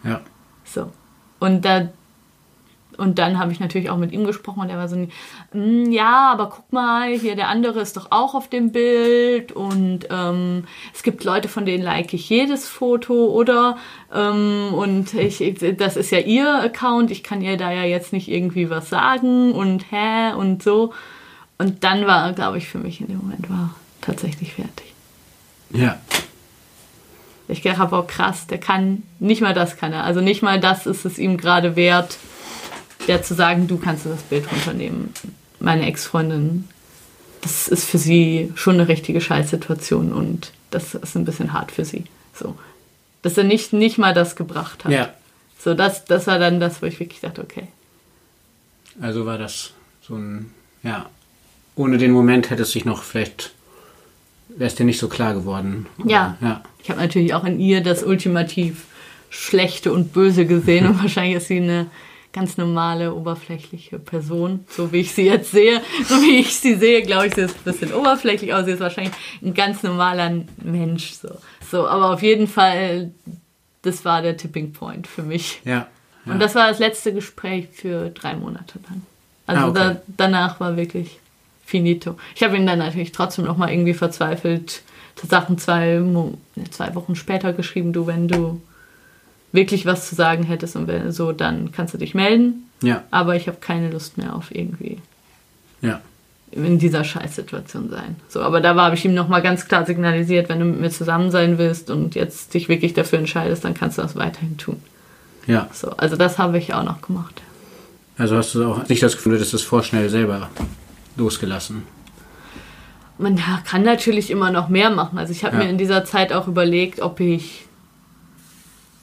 Ja. 0.04 0.22
So. 0.66 0.92
Und 1.40 1.66
da 1.66 1.90
und 2.98 3.18
dann 3.18 3.40
habe 3.40 3.52
ich 3.52 3.60
natürlich 3.60 3.90
auch 3.90 3.98
mit 3.98 4.12
ihm 4.12 4.24
gesprochen 4.26 4.62
und 4.62 4.70
er 4.70 4.78
war 4.78 4.88
so, 4.88 4.96
"Mm, 5.54 5.92
ja, 5.92 6.32
aber 6.32 6.50
guck 6.50 6.72
mal, 6.72 7.10
hier 7.18 7.36
der 7.36 7.48
andere 7.48 7.80
ist 7.80 7.98
doch 7.98 8.08
auch 8.12 8.36
auf 8.36 8.50
dem 8.50 8.72
Bild 8.72 9.52
und 9.52 10.02
ähm, 10.12 10.66
es 10.94 11.02
gibt 11.04 11.24
Leute, 11.24 11.48
von 11.48 11.66
denen 11.66 11.84
like 11.84 12.14
ich 12.14 12.30
jedes 12.30 12.68
Foto 12.68 13.32
oder 13.32 13.78
ähm, 14.14 14.74
und 14.74 15.14
ich, 15.16 15.42
ich, 15.42 15.78
das 15.78 15.98
ist 15.98 16.12
ja 16.12 16.20
ihr 16.20 16.54
Account, 16.62 17.10
ich 17.12 17.24
kann 17.24 17.42
ihr 17.42 17.58
da 17.58 17.72
ja 17.72 17.84
jetzt 17.84 18.14
nicht 18.14 18.30
irgendwie 18.30 18.70
was 18.70 18.90
sagen 18.90 19.54
und 19.54 19.92
hä 19.92 20.34
und 20.34 20.62
so. 20.62 20.94
Und 21.58 21.84
dann 21.84 22.06
war, 22.06 22.34
glaube 22.34 22.58
ich, 22.58 22.68
für 22.68 22.80
mich 22.80 23.02
in 23.02 23.08
dem 23.08 23.18
Moment 23.18 23.50
war 23.50 23.74
tatsächlich 24.02 24.54
fertig. 24.54 24.94
Ja. 25.72 25.98
Ich 27.54 27.66
habe 27.78 27.96
auch 27.96 28.08
krass, 28.08 28.48
der 28.48 28.58
kann, 28.58 29.04
nicht 29.20 29.42
mal 29.42 29.54
das 29.54 29.78
kann 29.78 29.94
er. 29.94 30.04
Also 30.04 30.22
nicht 30.22 30.42
mal 30.42 30.60
das 30.60 30.86
ist 30.86 31.06
es 31.06 31.18
ihm 31.18 31.38
gerade 31.38 31.76
wert, 31.76 32.18
der 33.08 33.22
zu 33.22 33.34
sagen, 33.34 33.68
du 33.68 33.78
kannst 33.78 34.06
das 34.06 34.22
Bild 34.24 34.52
runternehmen. 34.52 35.14
Meine 35.60 35.86
Ex-Freundin, 35.86 36.68
das 37.42 37.68
ist 37.68 37.90
für 37.90 37.98
sie 37.98 38.52
schon 38.56 38.76
eine 38.76 38.88
richtige 38.88 39.22
Scheißsituation 39.22 40.14
und 40.14 40.52
das 40.72 40.96
ist 40.96 41.16
ein 41.16 41.26
bisschen 41.26 41.54
hart 41.54 41.72
für 41.72 41.86
sie. 41.86 42.06
So. 42.34 42.58
Dass 43.22 43.38
er 43.38 43.44
nicht, 43.44 43.74
nicht 43.74 43.98
mal 43.98 44.14
das 44.14 44.36
gebracht 44.36 44.86
hat. 44.86 44.92
Ja. 44.92 45.14
So, 45.60 45.74
das, 45.74 46.06
das 46.06 46.28
war 46.28 46.40
dann 46.40 46.60
das, 46.60 46.82
wo 46.82 46.86
ich 46.86 47.00
wirklich 47.00 47.22
dachte, 47.22 47.42
okay. 47.42 47.68
Also 49.02 49.26
war 49.26 49.38
das 49.38 49.72
so 50.02 50.16
ein, 50.16 50.52
ja, 50.84 51.10
ohne 51.76 51.98
den 51.98 52.12
Moment 52.12 52.50
hätte 52.50 52.64
es 52.64 52.72
sich 52.72 52.86
noch 52.86 53.04
vielleicht, 53.04 53.54
wäre 54.56 54.68
es 54.68 54.76
dir 54.76 54.86
nicht 54.86 55.00
so 55.00 55.08
klar 55.08 55.34
geworden. 55.34 55.88
Ja. 56.06 56.38
Ja. 56.42 56.62
Ich 56.84 56.90
habe 56.90 57.00
natürlich 57.00 57.34
auch 57.34 57.44
in 57.44 57.60
ihr 57.60 57.82
das 57.82 58.04
ultimativ 58.04 58.86
Schlechte 59.30 59.92
und 59.92 60.14
Böse 60.14 60.46
gesehen 60.46 60.86
und 60.88 61.00
wahrscheinlich 61.02 61.38
ist 61.38 61.48
sie 61.48 61.58
eine 61.58 61.88
ganz 62.34 62.58
normale, 62.58 63.14
oberflächliche 63.14 64.00
Person, 64.00 64.66
so 64.68 64.92
wie 64.92 65.02
ich 65.02 65.14
sie 65.14 65.26
jetzt 65.26 65.52
sehe. 65.52 65.82
So 66.08 66.16
wie 66.16 66.40
ich 66.40 66.56
sie 66.56 66.76
sehe, 66.76 67.04
glaube 67.04 67.28
ich, 67.28 67.36
sie 67.36 67.42
ist 67.42 67.56
ein 67.56 67.64
bisschen 67.64 67.94
oberflächlich, 67.94 68.54
aber 68.54 68.64
sie 68.66 68.72
ist 68.72 68.80
wahrscheinlich 68.80 69.14
ein 69.42 69.54
ganz 69.54 69.84
normaler 69.84 70.44
Mensch. 70.64 71.12
So, 71.14 71.30
so 71.70 71.88
aber 71.88 72.12
auf 72.12 72.24
jeden 72.24 72.48
Fall, 72.48 73.12
das 73.84 74.04
war 74.04 74.24
der 74.24 74.36
Tipping 74.36 74.74
Point 74.74 75.06
für 75.06 75.22
mich. 75.22 75.62
Ja. 75.64 75.88
ja. 76.26 76.34
Und 76.34 76.40
das 76.40 76.56
war 76.56 76.68
das 76.68 76.80
letzte 76.80 77.14
Gespräch 77.14 77.68
für 77.72 78.10
drei 78.10 78.36
Monate 78.36 78.80
dann. 78.88 79.04
Also 79.46 79.66
Ah, 79.66 79.70
okay. 79.70 79.80
da, 79.80 80.02
danach 80.18 80.60
war 80.60 80.76
wirklich 80.76 81.20
finito. 81.66 82.16
Ich 82.36 82.44
habe 82.44 82.56
ihm 82.58 82.66
dann 82.66 82.80
natürlich 82.80 83.12
trotzdem 83.12 83.46
noch 83.46 83.58
mal 83.58 83.72
irgendwie 83.72 83.94
verzweifelt 83.94 84.82
Sachen 85.30 85.58
zwei, 85.58 86.00
ne, 86.00 86.34
zwei 86.72 86.96
Wochen 86.96 87.16
später 87.16 87.54
geschrieben, 87.54 87.94
du, 87.94 88.08
wenn 88.08 88.28
du 88.28 88.62
wirklich 89.52 89.86
was 89.86 90.10
zu 90.10 90.16
sagen 90.16 90.44
hättest 90.44 90.76
und 90.76 90.88
wenn 90.88 91.12
so, 91.12 91.32
dann 91.32 91.72
kannst 91.72 91.94
du 91.94 91.98
dich 91.98 92.14
melden. 92.16 92.70
ja. 92.82 93.04
Aber 93.12 93.36
ich 93.36 93.48
habe 93.48 93.58
keine 93.62 93.90
Lust 93.92 94.18
mehr 94.18 94.36
auf 94.36 94.54
irgendwie 94.54 94.98
Ja. 95.82 96.02
in 96.52 96.80
dieser 96.80 97.04
Scheißsituation 97.04 97.90
sein. 97.90 98.16
So, 98.28 98.42
aber 98.42 98.60
da 98.60 98.76
habe 98.76 98.96
ich 98.96 99.06
ihm 99.06 99.14
noch 99.14 99.28
mal 99.30 99.42
ganz 99.42 99.68
klar 99.68 99.86
signalisiert, 99.86 100.50
wenn 100.50 100.60
du 100.60 100.66
mit 100.66 100.82
mir 100.82 100.90
zusammen 100.90 101.32
sein 101.32 101.58
willst 101.58 101.90
und 101.90 102.16
jetzt 102.16 102.54
dich 102.56 102.68
wirklich 102.68 102.94
dafür 102.94 103.20
entscheidest, 103.20 103.64
dann 103.64 103.76
kannst 103.76 103.98
du 103.98 104.02
das 104.02 104.16
weiterhin 104.16 104.58
tun. 104.58 104.82
Ja. 105.48 105.70
So, 105.72 105.92
also 105.92 106.16
das 106.18 106.38
habe 106.40 106.58
ich 106.58 106.74
auch 106.74 106.84
noch 106.84 107.02
gemacht. 107.02 107.42
Also 108.18 108.36
hast 108.36 108.56
du 108.56 108.66
auch 108.66 108.90
nicht 108.90 109.02
das 109.04 109.16
Gefühl, 109.16 109.34
du 109.34 109.38
hättest 109.38 109.54
es 109.54 109.62
vorschnell 109.62 110.10
selber 110.10 110.50
losgelassen. 111.16 111.84
Man 113.18 113.40
kann 113.66 113.84
natürlich 113.84 114.32
immer 114.32 114.52
noch 114.52 114.70
mehr 114.70 114.90
machen. 114.90 115.18
Also 115.18 115.32
ich 115.32 115.44
habe 115.46 115.58
Ja. 115.58 115.64
mir 115.64 115.70
in 115.70 115.78
dieser 115.78 116.04
Zeit 116.06 116.34
auch 116.34 116.48
überlegt, 116.48 117.00
ob 117.00 117.20
ich, 117.20 117.66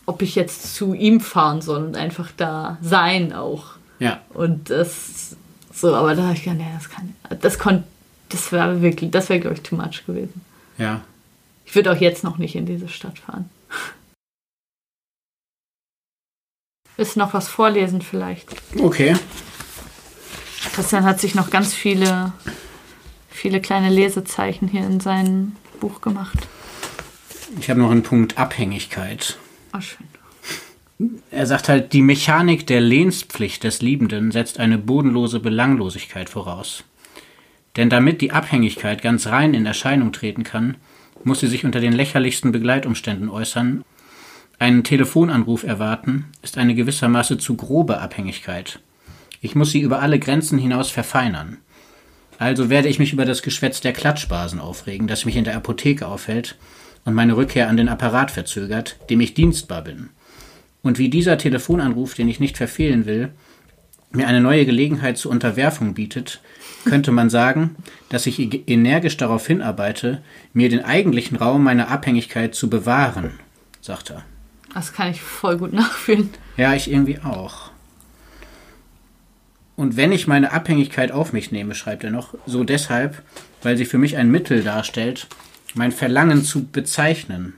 ob 0.06 0.20
ich 0.22 0.34
jetzt 0.34 0.74
zu 0.74 0.94
ihm 0.94 1.20
fahren 1.20 1.62
soll 1.62 1.84
und 1.84 1.96
einfach 1.96 2.30
da 2.36 2.76
sein 2.82 3.32
auch. 3.32 3.74
Ja. 3.98 4.20
Und 4.34 4.70
das 4.70 5.36
so, 5.72 5.94
aber 5.94 6.14
da 6.14 6.24
habe 6.24 6.34
ich 6.34 6.42
gedacht, 6.42 6.58
nee, 6.58 6.66
das 6.74 6.90
kann, 6.90 7.14
das 7.40 7.58
konnte, 7.58 7.84
das 8.28 8.52
wäre 8.52 8.82
wirklich, 8.82 9.10
das 9.10 9.28
wäre 9.28 9.40
glaube 9.40 9.56
ich 9.56 9.62
too 9.62 9.76
much 9.76 10.04
gewesen. 10.06 10.40
Ja. 10.76 11.00
Ich 11.64 11.74
würde 11.74 11.92
auch 11.92 11.96
jetzt 11.96 12.24
noch 12.24 12.38
nicht 12.38 12.56
in 12.56 12.66
diese 12.66 12.88
Stadt 12.88 13.18
fahren. 13.18 13.48
Du 16.96 17.06
noch 17.18 17.32
was 17.32 17.48
vorlesen 17.48 18.02
vielleicht? 18.02 18.50
Okay. 18.78 19.16
Christian 20.72 21.04
hat 21.04 21.20
sich 21.20 21.35
noch 21.35 21.50
ganz 21.50 21.74
viele, 21.74 22.33
viele 23.28 23.61
kleine 23.61 23.90
Lesezeichen 23.90 24.68
hier 24.68 24.87
in 24.87 25.00
sein 25.00 25.56
Buch 25.80 26.00
gemacht. 26.00 26.38
Ich 27.59 27.68
habe 27.68 27.80
noch 27.80 27.90
einen 27.90 28.02
Punkt 28.02 28.38
Abhängigkeit. 28.38 29.38
Oh, 29.74 29.80
schön. 29.80 30.06
Er 31.30 31.46
sagt 31.46 31.68
halt, 31.68 31.92
die 31.94 32.02
Mechanik 32.02 32.66
der 32.66 32.80
Lehnspflicht 32.80 33.64
des 33.64 33.80
Liebenden 33.80 34.30
setzt 34.30 34.61
eine 34.61 34.76
bodenlose 34.78 35.40
Belanglosigkeit 35.40 36.28
voraus. 36.28 36.85
Denn 37.76 37.88
damit 37.88 38.20
die 38.20 38.33
Abhängigkeit 38.33 39.00
ganz 39.00 39.26
rein 39.26 39.54
in 39.54 39.64
Erscheinung 39.64 40.12
treten 40.12 40.44
kann, 40.44 40.76
muss 41.24 41.40
sie 41.40 41.46
sich 41.46 41.64
unter 41.64 41.80
den 41.80 41.92
lächerlichsten 41.92 42.52
Begleitumständen 42.52 43.28
äußern 43.28 43.85
Einen 44.59 44.85
Telefonanruf 44.85 45.62
erwarten 45.62 46.26
ist 46.42 46.59
eine 46.59 46.74
gewissermaßen 46.74 47.40
zu 47.40 47.56
grobe 47.56 48.00
Abhängigkeit. 48.00 48.80
Ich 49.40 49.55
muss 49.55 49.70
sie 49.70 49.81
über 49.81 50.00
alle 50.00 50.18
Grenzen 50.18 50.59
hinaus 50.59 50.90
verfeinern. 50.90 51.59
Also 52.38 52.70
werde 52.70 52.88
ich 52.88 52.98
mich 52.98 53.12
über 53.12 53.24
das 53.24 53.42
Geschwätz 53.42 53.81
der 53.81 53.92
Klatschbasen 53.92 54.61
aufregen, 54.61 55.07
das 55.07 55.24
mich 55.24 55.37
in 55.37 55.44
der 55.44 55.57
Apotheke 55.57 56.07
aufhält 56.07 56.57
und 57.05 57.14
meine 57.14 57.37
Rückkehr 57.37 57.68
an 57.68 57.76
den 57.76 57.88
Apparat 57.88 58.31
verzögert, 58.31 58.96
dem 59.11 59.20
ich 59.20 59.35
dienstbar 59.35 59.83
bin. 59.83 60.11
Und 60.83 60.98
wie 60.98 61.09
dieser 61.09 61.38
Telefonanruf, 61.38 62.14
den 62.14 62.29
ich 62.29 62.40
nicht 62.40 62.57
verfehlen 62.57 63.07
will, 63.07 63.31
mir 64.12 64.26
eine 64.26 64.40
neue 64.40 64.66
Gelegenheit 64.66 65.18
zur 65.18 65.31
Unterwerfung 65.31 65.94
bietet, 65.94 66.40
könnte 66.85 67.12
man 67.12 67.31
sagen, 67.31 67.76
dass 68.09 68.26
ich 68.26 68.68
energisch 68.68 69.16
darauf 69.16 69.46
hinarbeite, 69.46 70.22
mir 70.53 70.68
den 70.68 70.85
eigentlichen 70.85 71.37
Raum 71.37 71.62
meiner 71.62 71.88
Abhängigkeit 71.88 72.55
zu 72.55 72.70
bewahren, 72.70 73.38
sagt 73.81 74.11
er. 74.11 74.24
Das 74.74 74.92
kann 74.92 75.11
ich 75.11 75.20
voll 75.20 75.59
gut 75.59 75.72
nachfühlen. 75.74 76.31
Ja, 76.57 76.74
ich 76.74 76.90
irgendwie 76.90 77.18
auch. 77.18 77.70
Und 79.80 79.96
wenn 79.96 80.12
ich 80.12 80.26
meine 80.26 80.52
Abhängigkeit 80.52 81.10
auf 81.10 81.32
mich 81.32 81.52
nehme, 81.52 81.74
schreibt 81.74 82.04
er 82.04 82.10
noch, 82.10 82.34
so 82.44 82.64
deshalb, 82.64 83.22
weil 83.62 83.78
sie 83.78 83.86
für 83.86 83.96
mich 83.96 84.18
ein 84.18 84.30
Mittel 84.30 84.62
darstellt, 84.62 85.26
mein 85.72 85.90
Verlangen 85.90 86.44
zu 86.44 86.66
bezeichnen. 86.66 87.54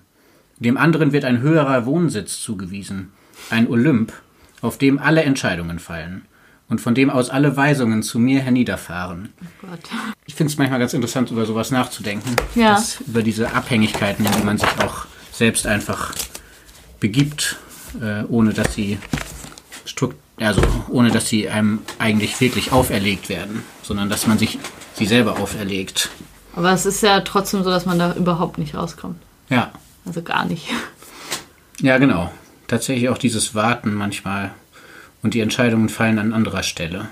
Dem 0.60 0.76
anderen 0.76 1.10
wird 1.10 1.24
ein 1.24 1.40
höherer 1.40 1.84
Wohnsitz 1.84 2.40
zugewiesen, 2.40 3.10
ein 3.50 3.68
Olymp, 3.68 4.12
auf 4.60 4.78
dem 4.78 5.00
alle 5.00 5.24
Entscheidungen 5.24 5.80
fallen 5.80 6.22
und 6.68 6.80
von 6.80 6.94
dem 6.94 7.10
aus 7.10 7.28
alle 7.28 7.56
Weisungen 7.56 8.04
zu 8.04 8.20
mir 8.20 8.38
herniederfahren. 8.38 9.30
Oh 9.42 9.66
Gott. 9.66 9.80
Ich 10.24 10.36
finde 10.36 10.52
es 10.52 10.58
manchmal 10.58 10.78
ganz 10.78 10.94
interessant, 10.94 11.32
über 11.32 11.44
sowas 11.44 11.72
nachzudenken. 11.72 12.36
Ja. 12.54 12.74
Dass, 12.74 13.00
über 13.00 13.24
diese 13.24 13.52
Abhängigkeiten, 13.52 14.24
in 14.24 14.30
die 14.30 14.44
man 14.44 14.58
sich 14.58 14.70
auch 14.78 15.06
selbst 15.32 15.66
einfach 15.66 16.14
begibt, 17.00 17.58
äh, 18.00 18.22
ohne 18.28 18.52
dass 18.52 18.74
sie 18.74 18.98
also 20.38 20.62
ohne 20.88 21.10
dass 21.10 21.28
sie 21.28 21.48
einem 21.48 21.80
eigentlich 21.98 22.40
wirklich 22.40 22.72
auferlegt 22.72 23.28
werden, 23.28 23.62
sondern 23.82 24.08
dass 24.08 24.26
man 24.26 24.38
sich 24.38 24.58
sie 24.94 25.06
selber 25.06 25.38
auferlegt. 25.38 26.10
Aber 26.54 26.72
es 26.72 26.86
ist 26.86 27.02
ja 27.02 27.20
trotzdem 27.20 27.62
so, 27.64 27.70
dass 27.70 27.86
man 27.86 27.98
da 27.98 28.14
überhaupt 28.14 28.58
nicht 28.58 28.74
rauskommt. 28.74 29.16
Ja. 29.48 29.72
Also 30.04 30.22
gar 30.22 30.44
nicht. 30.44 30.68
Ja, 31.80 31.98
genau. 31.98 32.30
Tatsächlich 32.68 33.08
auch 33.08 33.18
dieses 33.18 33.56
Warten 33.56 33.92
manchmal 33.94 34.52
und 35.22 35.34
die 35.34 35.40
Entscheidungen 35.40 35.88
fallen 35.88 36.20
an 36.20 36.32
anderer 36.32 36.62
Stelle. 36.62 37.08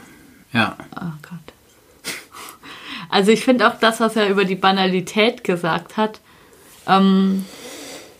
Ja. 0.52 0.76
Oh 0.94 1.12
Gott. 1.22 2.04
Also 3.08 3.32
ich 3.32 3.42
finde 3.42 3.66
auch 3.66 3.80
das, 3.80 3.98
was 3.98 4.14
er 4.14 4.28
über 4.28 4.44
die 4.44 4.54
Banalität 4.54 5.42
gesagt 5.42 5.96
hat, 5.96 6.20
ähm, 6.86 7.46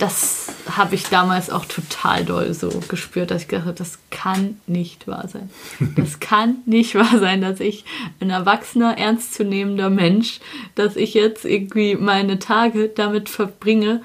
das 0.01 0.47
habe 0.77 0.95
ich 0.95 1.03
damals 1.03 1.51
auch 1.51 1.65
total 1.65 2.25
doll 2.25 2.53
so 2.55 2.69
gespürt, 2.87 3.29
dass 3.29 3.43
ich 3.43 3.47
gedacht 3.47 3.67
habe, 3.67 3.77
das 3.77 3.99
kann 4.09 4.59
nicht 4.65 5.07
wahr 5.07 5.27
sein. 5.27 5.49
Das 5.95 6.19
kann 6.19 6.57
nicht 6.65 6.95
wahr 6.95 7.19
sein, 7.19 7.41
dass 7.41 7.59
ich 7.59 7.85
ein 8.19 8.31
erwachsener, 8.31 8.97
ernstzunehmender 8.97 9.91
Mensch, 9.91 10.39
dass 10.73 10.95
ich 10.95 11.13
jetzt 11.13 11.45
irgendwie 11.45 11.95
meine 11.95 12.39
Tage 12.39 12.89
damit 12.89 13.29
verbringe, 13.29 14.01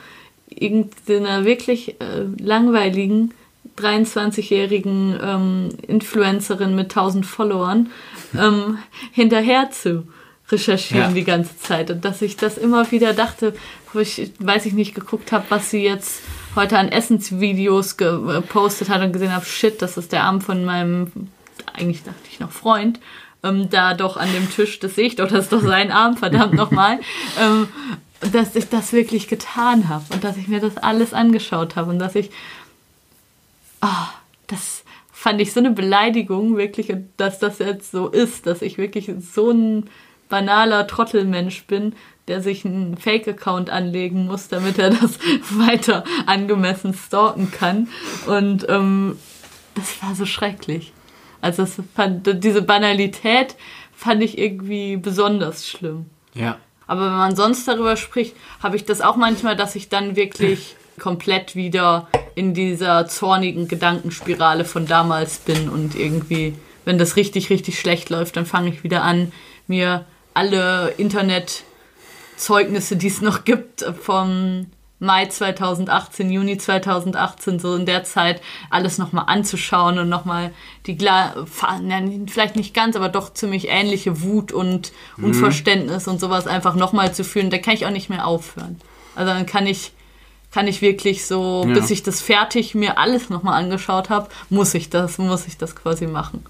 irgendeiner 0.49 1.45
wirklich 1.47 2.01
äh, 2.01 2.25
langweiligen 2.39 3.33
23-jährigen 3.79 5.19
ähm, 5.23 5.69
Influencerin 5.87 6.75
mit 6.75 6.87
1000 6.87 7.25
Followern 7.25 7.91
ähm, 8.39 8.79
hinterher 9.13 9.71
zu 9.71 10.07
recherchieren 10.51 11.09
ja. 11.09 11.13
die 11.13 11.25
ganze 11.25 11.59
Zeit 11.59 11.91
und 11.91 12.05
dass 12.05 12.23
ich 12.23 12.37
das 12.37 12.57
immer 12.57 12.91
wieder 12.93 13.13
dachte, 13.13 13.55
wo 13.93 13.99
ich, 13.99 14.33
weiß 14.39 14.67
ich 14.67 14.73
nicht, 14.73 14.95
geguckt 14.95 15.33
habe, 15.33 15.45
was 15.49 15.71
sie 15.71 15.83
jetzt 15.83 16.23
heute 16.55 16.79
an 16.79 16.89
Essensvideos 16.89 17.97
gepostet 17.97 18.89
hat 18.89 19.03
und 19.03 19.13
gesehen 19.13 19.35
habe, 19.35 19.45
shit, 19.45 19.83
das 19.83 19.97
ist 19.97 20.13
der 20.13 20.25
Arm 20.25 20.41
von 20.41 20.65
meinem, 20.65 21.11
eigentlich 21.75 22.05
dachte 22.05 22.19
ich 22.31 22.39
noch 22.39 22.53
Freund, 22.53 23.01
ähm, 23.43 23.69
da 23.71 23.95
doch 23.95 24.17
an 24.17 24.33
dem 24.33 24.51
Tisch, 24.51 24.79
das 24.79 24.95
sehe 24.95 25.07
ich 25.07 25.17
doch, 25.17 25.29
das 25.29 25.45
ist 25.45 25.53
doch 25.53 25.63
sein 25.63 25.91
Arm, 25.91 26.17
verdammt 26.17 26.55
nochmal, 26.55 27.01
ähm, 27.41 27.69
dass 28.33 28.55
ich 28.55 28.69
das 28.69 28.93
wirklich 28.93 29.29
getan 29.29 29.89
habe 29.89 30.05
und 30.15 30.25
dass 30.25 30.37
ich 30.37 30.49
mir 30.49 30.61
das 30.61 30.77
alles 30.77 31.13
angeschaut 31.13 31.77
habe 31.77 31.91
und 31.91 31.99
dass 31.99 32.15
ich, 32.15 32.31
oh, 33.83 34.09
das 34.47 34.85
fand 35.13 35.41
ich 35.41 35.53
so 35.53 35.61
eine 35.61 35.73
Beleidigung 35.73 36.57
wirklich 36.57 36.93
dass 37.17 37.39
das 37.41 37.59
jetzt 37.59 37.91
so 37.91 38.09
ist, 38.09 38.47
dass 38.47 38.63
ich 38.63 38.79
wirklich 38.79 39.11
so 39.33 39.51
ein 39.51 39.91
banaler 40.29 40.87
Trottelmensch 40.87 41.65
bin, 41.67 41.95
der 42.29 42.43
sich 42.43 42.65
einen 42.65 42.97
Fake-Account 42.97 43.71
anlegen 43.71 44.27
muss, 44.27 44.49
damit 44.49 44.79
er 44.79 44.91
das 45.01 45.19
weiter 45.51 46.05
angemessen 46.27 46.95
stalken 46.95 47.51
kann. 47.51 47.89
Und 48.27 48.67
ähm, 48.69 49.19
das 49.75 50.03
war 50.03 50.15
so 50.15 50.27
schrecklich. 50.27 50.93
Also 51.41 51.63
das 51.63 51.77
fand, 51.95 52.43
diese 52.43 52.63
Banalität 52.63 53.57
fand 53.95 54.23
ich 54.23 54.39
irgendwie 54.39 54.97
besonders 54.97 55.69
schlimm. 55.69 56.07
Ja. 56.35 56.59
Aber 56.87 57.07
wenn 57.07 57.17
man 57.17 57.37
sonst 57.37 57.67
darüber 57.67 57.97
spricht, 57.97 58.37
habe 58.63 58.77
ich 58.77 58.85
das 58.85 59.01
auch 59.01 59.17
manchmal, 59.17 59.57
dass 59.57 59.75
ich 59.75 59.89
dann 59.89 60.17
wirklich 60.17 60.77
komplett 60.99 61.55
wieder 61.55 62.09
in 62.35 62.55
dieser 62.55 63.07
zornigen 63.07 63.69
Gedankenspirale 63.69 64.65
von 64.65 64.87
damals 64.87 65.39
bin 65.39 65.69
und 65.69 65.95
irgendwie, 65.95 66.55
wenn 66.85 66.99
das 66.99 67.17
richtig, 67.17 67.51
richtig 67.51 67.79
schlecht 67.79 68.11
läuft, 68.11 68.37
dann 68.37 68.47
fange 68.47 68.71
ich 68.71 68.85
wieder 68.85 69.03
an, 69.03 69.33
mir 69.67 70.05
alle 70.37 70.95
Internetzeugnisse, 70.99 72.97
die 72.97 73.07
es 73.07 73.23
noch 73.23 73.45
gibt, 73.45 73.85
vom 74.01 74.67
Mai 74.99 75.27
2018, 75.27 76.31
Juni 76.31 76.57
2018, 76.57 77.59
so 77.59 77.75
in 77.75 77.85
der 77.85 78.05
Zeit 78.05 78.41
alles 78.71 78.99
nochmal 78.99 79.25
anzuschauen 79.29 79.99
und 79.99 80.09
nochmal 80.09 80.53
die, 80.87 80.97
vielleicht 82.27 82.57
nicht 82.57 82.75
ganz, 82.75 82.97
aber 82.97 83.09
doch 83.09 83.33
ziemlich 83.33 83.69
ähnliche 83.69 84.23
Wut 84.23 84.53
und 84.53 84.93
mhm. 85.17 85.25
Unverständnis 85.25 86.09
und 86.09 86.19
sowas 86.19 86.47
einfach 86.47 86.75
nochmal 86.75 87.13
zu 87.15 87.25
fühlen, 87.25 87.51
da 87.51 87.59
kann 87.59 87.75
ich 87.75 87.85
auch 87.85 87.91
nicht 87.91 88.09
mehr 88.09 88.27
aufhören. 88.27 88.79
Also 89.15 89.33
dann 89.33 89.45
kann 89.45 89.67
ich, 89.67 89.93
kann 90.51 90.67
ich 90.67 90.81
wirklich 90.81 91.27
so, 91.27 91.65
ja. 91.67 91.75
bis 91.75 91.91
ich 91.91 92.03
das 92.03 92.23
fertig 92.23 92.75
mir 92.75 92.99
alles 92.99 93.29
nochmal 93.29 93.63
angeschaut 93.63 94.09
habe, 94.09 94.29
muss 94.49 94.73
ich 94.75 94.89
das, 94.89 95.19
muss 95.19 95.47
ich 95.47 95.59
das 95.59 95.77
quasi 95.77 96.07
machen. 96.07 96.45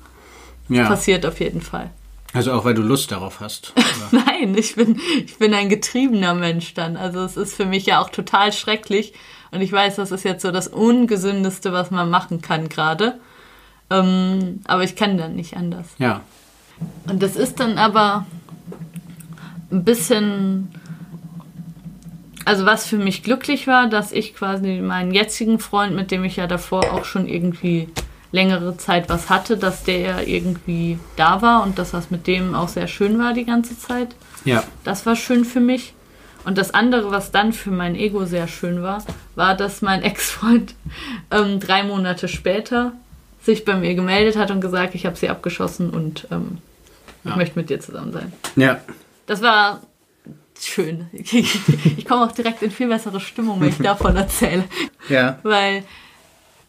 Ja. 0.68 0.86
Passiert 0.86 1.26
auf 1.26 1.40
jeden 1.40 1.62
Fall. 1.62 1.90
Also 2.36 2.52
auch 2.52 2.66
weil 2.66 2.74
du 2.74 2.82
Lust 2.82 3.12
darauf 3.12 3.40
hast. 3.40 3.72
Nein, 4.10 4.54
ich 4.58 4.76
bin, 4.76 5.00
ich 5.24 5.38
bin 5.38 5.54
ein 5.54 5.70
getriebener 5.70 6.34
Mensch 6.34 6.74
dann. 6.74 6.98
Also 6.98 7.20
es 7.20 7.38
ist 7.38 7.54
für 7.54 7.64
mich 7.64 7.86
ja 7.86 8.02
auch 8.02 8.10
total 8.10 8.52
schrecklich. 8.52 9.14
Und 9.52 9.62
ich 9.62 9.72
weiß, 9.72 9.96
das 9.96 10.12
ist 10.12 10.22
jetzt 10.22 10.42
so 10.42 10.50
das 10.50 10.68
Ungesündeste, 10.68 11.72
was 11.72 11.90
man 11.90 12.10
machen 12.10 12.42
kann 12.42 12.68
gerade. 12.68 13.18
Ähm, 13.88 14.60
aber 14.66 14.84
ich 14.84 14.96
kann 14.96 15.16
dann 15.16 15.34
nicht 15.34 15.56
anders. 15.56 15.86
Ja. 15.98 16.20
Und 17.08 17.22
das 17.22 17.36
ist 17.36 17.58
dann 17.58 17.78
aber 17.78 18.26
ein 19.70 19.84
bisschen. 19.84 20.68
Also 22.44 22.66
was 22.66 22.86
für 22.86 22.98
mich 22.98 23.22
glücklich 23.22 23.66
war, 23.66 23.88
dass 23.88 24.12
ich 24.12 24.34
quasi 24.34 24.80
meinen 24.80 25.12
jetzigen 25.12 25.58
Freund, 25.58 25.96
mit 25.96 26.10
dem 26.10 26.22
ich 26.22 26.36
ja 26.36 26.46
davor 26.46 26.92
auch 26.92 27.04
schon 27.06 27.26
irgendwie 27.26 27.88
längere 28.36 28.76
Zeit 28.76 29.08
was 29.08 29.30
hatte, 29.30 29.56
dass 29.56 29.82
der 29.82 30.28
irgendwie 30.28 30.98
da 31.16 31.42
war 31.42 31.62
und 31.62 31.78
dass 31.78 31.92
das 31.92 32.10
mit 32.10 32.26
dem 32.26 32.54
auch 32.54 32.68
sehr 32.68 32.86
schön 32.86 33.18
war 33.18 33.32
die 33.32 33.46
ganze 33.46 33.78
Zeit. 33.78 34.14
Ja. 34.44 34.62
Das 34.84 35.06
war 35.06 35.16
schön 35.16 35.44
für 35.44 35.60
mich. 35.60 35.94
Und 36.44 36.58
das 36.58 36.72
andere, 36.72 37.10
was 37.10 37.32
dann 37.32 37.52
für 37.52 37.72
mein 37.72 37.96
Ego 37.96 38.26
sehr 38.26 38.46
schön 38.46 38.82
war, 38.82 39.02
war, 39.34 39.56
dass 39.56 39.82
mein 39.82 40.02
Ex-Freund 40.10 40.74
ähm, 41.32 41.58
drei 41.58 41.82
Monate 41.82 42.28
später 42.28 42.92
sich 43.42 43.64
bei 43.64 43.74
mir 43.74 43.94
gemeldet 43.94 44.36
hat 44.36 44.50
und 44.50 44.60
gesagt, 44.60 44.94
ich 44.94 45.06
habe 45.06 45.16
sie 45.16 45.28
abgeschossen 45.28 45.90
und 45.90 46.28
ähm, 46.30 46.58
ja. 47.24 47.30
ich 47.30 47.36
möchte 47.36 47.58
mit 47.58 47.70
dir 47.70 47.80
zusammen 47.80 48.12
sein. 48.12 48.32
Ja. 48.54 48.80
Das 49.26 49.40
war 49.40 49.80
schön. 50.60 51.06
ich 51.12 52.04
komme 52.06 52.26
auch 52.26 52.32
direkt 52.32 52.62
in 52.62 52.70
viel 52.70 52.88
bessere 52.88 53.18
Stimmung, 53.18 53.60
wenn 53.60 53.70
ich 53.70 53.78
davon 53.82 54.14
erzähle. 54.14 54.64
Ja. 55.08 55.38
Weil 55.42 55.84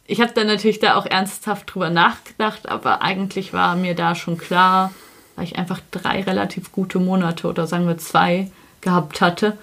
ich 0.08 0.22
habe 0.22 0.32
dann 0.34 0.48
natürlich 0.48 0.80
da 0.80 0.96
auch 0.96 1.06
ernsthaft 1.06 1.74
drüber 1.74 1.90
nachgedacht, 1.90 2.70
aber 2.70 3.02
eigentlich 3.02 3.52
war 3.52 3.76
mir 3.76 3.94
da 3.94 4.16
schon 4.16 4.38
klar, 4.38 4.94
weil 5.36 5.44
ich 5.44 5.58
einfach 5.58 5.82
drei 5.92 6.24
relativ 6.24 6.72
gute 6.72 7.00
Monate 7.00 7.48
oder 7.48 7.68
sagen 7.68 7.88
wir 7.88 7.98
zwei 7.98 8.50
gehabt 8.82 9.20
hatte. 9.20 9.58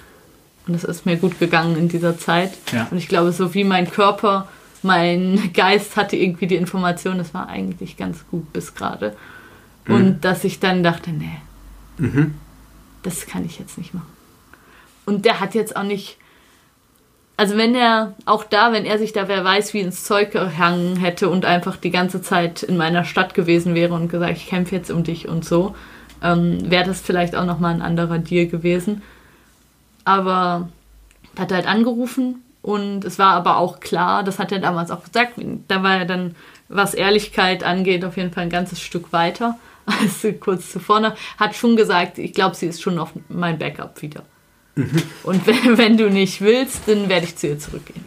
Und 0.66 0.74
es 0.74 0.85
ist 0.85 1.07
mir 1.07 1.16
gut 1.16 1.38
gegangen 1.38 1.76
in 1.76 1.88
dieser 1.88 2.18
Zeit. 2.18 2.52
Ja. 2.72 2.88
Und 2.90 2.98
ich 2.98 3.09
glaube, 3.09 3.33
so 3.33 3.54
wie 3.54 3.64
mein 3.64 3.90
Körper, 3.90 4.48
mein 4.83 5.50
Geist 5.54 5.96
hatte 5.96 6.16
irgendwie 6.16 6.46
die 6.46 6.57
Information, 6.57 7.18
das 7.18 7.33
war 7.33 7.48
eigentlich 7.48 7.96
ganz 7.96 8.24
gut 8.30 8.52
bis 8.52 8.74
gerade. 8.74 9.16
Mhm. 9.87 9.94
Und 9.94 10.24
dass 10.24 10.44
ich 10.44 10.61
dann 10.61 10.83
dachte, 10.83 11.11
nee, 11.11 11.38
mhm. 11.96 12.35
das 13.02 13.26
kann 13.26 13.46
ich 13.46 13.59
jetzt 13.59 13.78
nicht 13.78 13.94
machen. 13.94 14.12
Und 15.07 15.24
der 15.24 15.40
hat 15.40 15.54
jetzt 15.54 15.74
auch 15.76 15.83
nicht 15.83 16.18
also 17.36 17.56
wenn 17.56 17.74
er 17.74 18.14
auch 18.26 18.44
da, 18.44 18.72
wenn 18.72 18.84
er 18.84 18.98
sich 18.98 19.12
da 19.12 19.28
wer 19.28 19.44
weiß 19.44 19.74
wie 19.74 19.80
ins 19.80 20.04
Zeug 20.04 20.30
gehangen 20.32 20.96
hätte 20.96 21.28
und 21.28 21.44
einfach 21.44 21.76
die 21.76 21.90
ganze 21.90 22.22
Zeit 22.22 22.62
in 22.62 22.76
meiner 22.76 23.04
Stadt 23.04 23.34
gewesen 23.34 23.74
wäre 23.74 23.94
und 23.94 24.08
gesagt, 24.08 24.36
ich 24.36 24.46
kämpfe 24.46 24.76
jetzt 24.76 24.90
um 24.90 25.02
dich 25.02 25.28
und 25.28 25.44
so, 25.44 25.74
ähm, 26.22 26.70
wäre 26.70 26.84
das 26.84 27.00
vielleicht 27.00 27.34
auch 27.34 27.44
nochmal 27.44 27.74
ein 27.74 27.82
anderer 27.82 28.18
Deal 28.18 28.46
gewesen. 28.46 29.02
Aber 30.04 30.68
hat 31.36 31.52
halt 31.52 31.66
angerufen 31.66 32.42
Und 32.62 33.04
es 33.04 33.18
war 33.18 33.34
aber 33.34 33.58
auch 33.58 33.80
klar, 33.80 34.24
das 34.24 34.38
hat 34.38 34.50
er 34.50 34.58
damals 34.58 34.90
auch 34.90 35.04
gesagt, 35.04 35.34
da 35.68 35.82
war 35.82 35.98
er 35.98 36.04
dann, 36.06 36.34
was 36.68 36.94
Ehrlichkeit 36.94 37.62
angeht, 37.62 38.06
auf 38.06 38.16
jeden 38.16 38.32
Fall 38.32 38.44
ein 38.44 38.50
ganzes 38.50 38.80
Stück 38.80 39.12
weiter 39.12 39.58
als 39.86 40.26
kurz 40.40 40.72
zuvor 40.72 41.00
noch. 41.00 41.14
Hat 41.38 41.54
schon 41.54 41.76
gesagt, 41.76 42.16
ich 42.16 42.32
glaube, 42.32 42.54
sie 42.54 42.66
ist 42.66 42.80
schon 42.80 42.98
auf 42.98 43.12
mein 43.28 43.58
Backup 43.58 44.00
wieder. 44.00 44.22
Mhm. 44.76 45.02
Und 45.22 45.46
wenn, 45.46 45.78
wenn, 45.78 45.96
du 45.96 46.10
nicht 46.10 46.40
willst, 46.40 46.88
dann 46.88 47.08
werde 47.08 47.26
ich 47.26 47.37
zu 47.37 47.48
ihr 47.48 47.58
zurückgehen. 47.58 48.04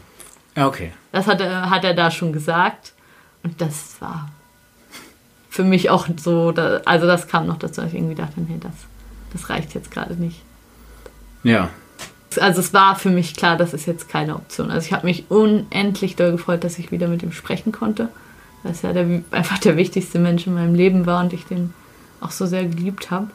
Okay. 0.55 0.91
Das 1.11 1.27
hat 1.27 1.41
er, 1.41 1.69
hat 1.69 1.83
er 1.83 1.93
da 1.93 2.11
schon 2.11 2.33
gesagt. 2.33 2.93
Und 3.43 3.61
das 3.61 3.95
war 3.99 4.29
für 5.49 5.63
mich 5.63 5.89
auch 5.89 6.07
so, 6.17 6.51
da, 6.51 6.81
also 6.85 7.07
das 7.07 7.27
kam 7.27 7.47
noch 7.47 7.57
dazu, 7.57 7.81
dass 7.81 7.91
ich 7.91 7.97
irgendwie 7.97 8.15
dachte, 8.15 8.41
nee, 8.41 8.57
das, 8.59 8.73
das 9.33 9.49
reicht 9.49 9.73
jetzt 9.73 9.91
gerade 9.91 10.15
nicht. 10.15 10.41
Ja. 11.43 11.69
Also 12.39 12.59
es 12.59 12.73
war 12.73 12.95
für 12.95 13.09
mich 13.09 13.35
klar, 13.35 13.57
das 13.57 13.73
ist 13.73 13.87
jetzt 13.87 14.09
keine 14.09 14.35
Option. 14.35 14.69
Also 14.69 14.85
ich 14.85 14.93
habe 14.93 15.07
mich 15.07 15.25
unendlich 15.29 16.15
doll 16.15 16.31
gefreut, 16.31 16.63
dass 16.63 16.77
ich 16.77 16.91
wieder 16.91 17.07
mit 17.07 17.23
ihm 17.23 17.31
sprechen 17.31 17.71
konnte. 17.71 18.09
Weil 18.63 18.71
es 18.71 18.81
ja 18.81 18.93
der, 18.93 19.21
einfach 19.31 19.57
der 19.59 19.77
wichtigste 19.77 20.19
Mensch 20.19 20.45
in 20.45 20.53
meinem 20.53 20.75
Leben 20.75 21.05
war 21.05 21.23
und 21.23 21.33
ich 21.33 21.45
den 21.45 21.73
auch 22.19 22.31
so 22.31 22.45
sehr 22.45 22.65
geliebt 22.65 23.09
habe. 23.11 23.27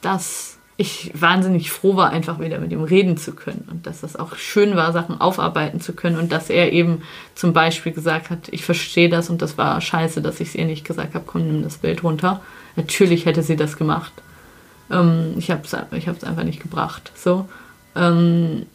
Dass 0.00 0.57
ich 0.80 1.10
wahnsinnig 1.12 1.72
froh 1.72 1.96
war, 1.96 2.10
einfach 2.10 2.38
wieder 2.38 2.60
mit 2.60 2.70
ihm 2.70 2.84
reden 2.84 3.16
zu 3.16 3.32
können 3.32 3.66
und 3.68 3.88
dass 3.88 4.00
das 4.00 4.14
auch 4.14 4.36
schön 4.36 4.76
war, 4.76 4.92
Sachen 4.92 5.20
aufarbeiten 5.20 5.80
zu 5.80 5.92
können 5.92 6.16
und 6.16 6.30
dass 6.30 6.50
er 6.50 6.72
eben 6.72 7.02
zum 7.34 7.52
Beispiel 7.52 7.90
gesagt 7.90 8.30
hat, 8.30 8.48
ich 8.52 8.64
verstehe 8.64 9.08
das 9.08 9.28
und 9.28 9.42
das 9.42 9.58
war 9.58 9.80
scheiße, 9.80 10.22
dass 10.22 10.38
ich 10.38 10.50
es 10.50 10.54
ihr 10.54 10.66
nicht 10.66 10.84
gesagt 10.84 11.14
habe, 11.14 11.24
komm, 11.26 11.48
nimm 11.48 11.64
das 11.64 11.78
Bild 11.78 12.04
runter. 12.04 12.42
Natürlich 12.76 13.26
hätte 13.26 13.42
sie 13.42 13.56
das 13.56 13.76
gemacht. 13.76 14.12
Ähm, 14.88 15.34
ich 15.36 15.50
habe 15.50 15.62
es 15.64 15.76
ich 15.98 16.08
einfach 16.08 16.44
nicht 16.44 16.62
gebracht. 16.62 17.10
So. 17.16 17.48
Ähm, 17.96 18.66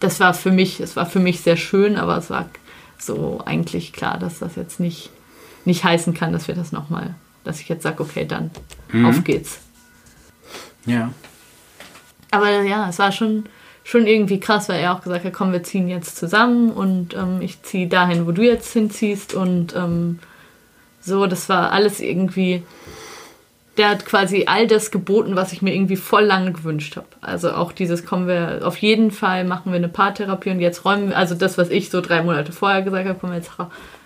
das 0.00 0.20
war 0.20 0.34
für 0.34 0.50
mich, 0.52 0.80
es 0.80 0.96
war 0.96 1.06
für 1.06 1.18
mich 1.18 1.40
sehr 1.40 1.56
schön, 1.56 1.96
aber 1.96 2.18
es 2.18 2.28
war 2.28 2.50
so 2.98 3.40
eigentlich 3.46 3.94
klar, 3.94 4.18
dass 4.18 4.38
das 4.38 4.54
jetzt 4.54 4.80
nicht, 4.80 5.08
nicht 5.64 5.82
heißen 5.82 6.12
kann, 6.12 6.34
dass 6.34 6.46
wir 6.46 6.54
das 6.54 6.72
nochmal, 6.72 7.14
dass 7.44 7.62
ich 7.62 7.70
jetzt 7.70 7.84
sage, 7.84 8.02
okay, 8.02 8.26
dann 8.26 8.50
mhm. 8.92 9.06
auf 9.06 9.24
geht's. 9.24 9.60
Ja. 10.88 11.12
Aber 12.30 12.62
ja, 12.62 12.88
es 12.88 12.98
war 12.98 13.12
schon, 13.12 13.44
schon 13.84 14.06
irgendwie 14.06 14.40
krass, 14.40 14.68
weil 14.68 14.80
er 14.80 14.94
auch 14.94 15.02
gesagt 15.02 15.24
hat, 15.24 15.32
komm, 15.32 15.52
wir 15.52 15.62
ziehen 15.62 15.88
jetzt 15.88 16.16
zusammen 16.16 16.70
und 16.70 17.14
ähm, 17.14 17.40
ich 17.40 17.62
ziehe 17.62 17.88
dahin, 17.88 18.26
wo 18.26 18.32
du 18.32 18.42
jetzt 18.42 18.72
hinziehst 18.72 19.34
und 19.34 19.74
ähm, 19.74 20.18
so, 21.00 21.26
das 21.26 21.48
war 21.48 21.72
alles 21.72 22.00
irgendwie, 22.00 22.62
der 23.78 23.88
hat 23.88 24.04
quasi 24.04 24.44
all 24.46 24.66
das 24.66 24.90
geboten, 24.90 25.36
was 25.36 25.52
ich 25.52 25.62
mir 25.62 25.74
irgendwie 25.74 25.96
voll 25.96 26.24
lange 26.24 26.52
gewünscht 26.52 26.96
habe. 26.96 27.06
Also 27.22 27.52
auch 27.52 27.72
dieses, 27.72 28.04
kommen 28.04 28.26
wir, 28.26 28.60
auf 28.62 28.76
jeden 28.76 29.10
Fall 29.10 29.44
machen 29.44 29.72
wir 29.72 29.76
eine 29.76 29.88
Paartherapie 29.88 30.50
und 30.50 30.60
jetzt 30.60 30.84
räumen 30.84 31.10
wir, 31.10 31.16
also 31.16 31.34
das, 31.34 31.56
was 31.56 31.70
ich 31.70 31.88
so 31.88 32.02
drei 32.02 32.22
Monate 32.22 32.52
vorher 32.52 32.82
gesagt 32.82 33.08
habe, 33.08 33.18
kommen 33.18 33.32
wir 33.32 33.38
jetzt 33.38 33.52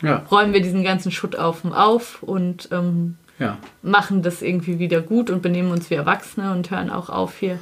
ja. 0.02 0.22
räumen 0.30 0.52
wir 0.52 0.60
diesen 0.60 0.84
ganzen 0.84 1.10
Schutt 1.10 1.36
auf 1.36 1.64
und 1.64 1.72
auf 1.72 2.22
und 2.22 2.68
ähm, 2.70 3.16
ja. 3.38 3.58
machen 3.82 4.22
das 4.22 4.42
irgendwie 4.42 4.78
wieder 4.78 5.00
gut 5.00 5.30
und 5.30 5.42
benehmen 5.42 5.70
uns 5.70 5.90
wie 5.90 5.94
Erwachsene 5.94 6.52
und 6.52 6.70
hören 6.70 6.90
auch 6.90 7.08
auf 7.08 7.38
hier. 7.38 7.58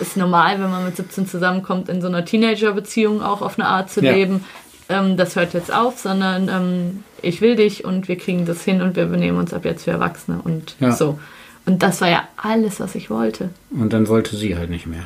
Ist 0.00 0.16
normal, 0.16 0.60
wenn 0.60 0.70
man 0.70 0.84
mit 0.84 0.96
17 0.96 1.26
zusammenkommt, 1.26 1.88
in 1.88 2.00
so 2.00 2.08
einer 2.08 2.24
Teenager-Beziehung 2.24 3.22
auch 3.22 3.42
auf 3.42 3.58
eine 3.58 3.68
Art 3.68 3.90
zu 3.90 4.02
ja. 4.02 4.12
leben. 4.12 4.44
Ähm, 4.88 5.16
das 5.16 5.36
hört 5.36 5.54
jetzt 5.54 5.72
auf, 5.72 5.98
sondern 5.98 6.48
ähm, 6.48 7.04
ich 7.20 7.40
will 7.40 7.56
dich 7.56 7.84
und 7.84 8.08
wir 8.08 8.16
kriegen 8.16 8.46
das 8.46 8.62
hin 8.64 8.82
und 8.82 8.96
wir 8.96 9.06
benehmen 9.06 9.38
uns 9.38 9.52
ab 9.52 9.64
jetzt 9.64 9.86
wie 9.86 9.90
Erwachsene 9.90 10.40
und 10.42 10.76
ja. 10.80 10.92
so. 10.92 11.18
Und 11.66 11.82
das 11.82 12.00
war 12.00 12.10
ja 12.10 12.24
alles, 12.36 12.80
was 12.80 12.94
ich 12.94 13.08
wollte. 13.10 13.50
Und 13.70 13.92
dann 13.92 14.08
wollte 14.08 14.36
sie 14.36 14.56
halt 14.56 14.70
nicht 14.70 14.86
mehr. 14.86 15.04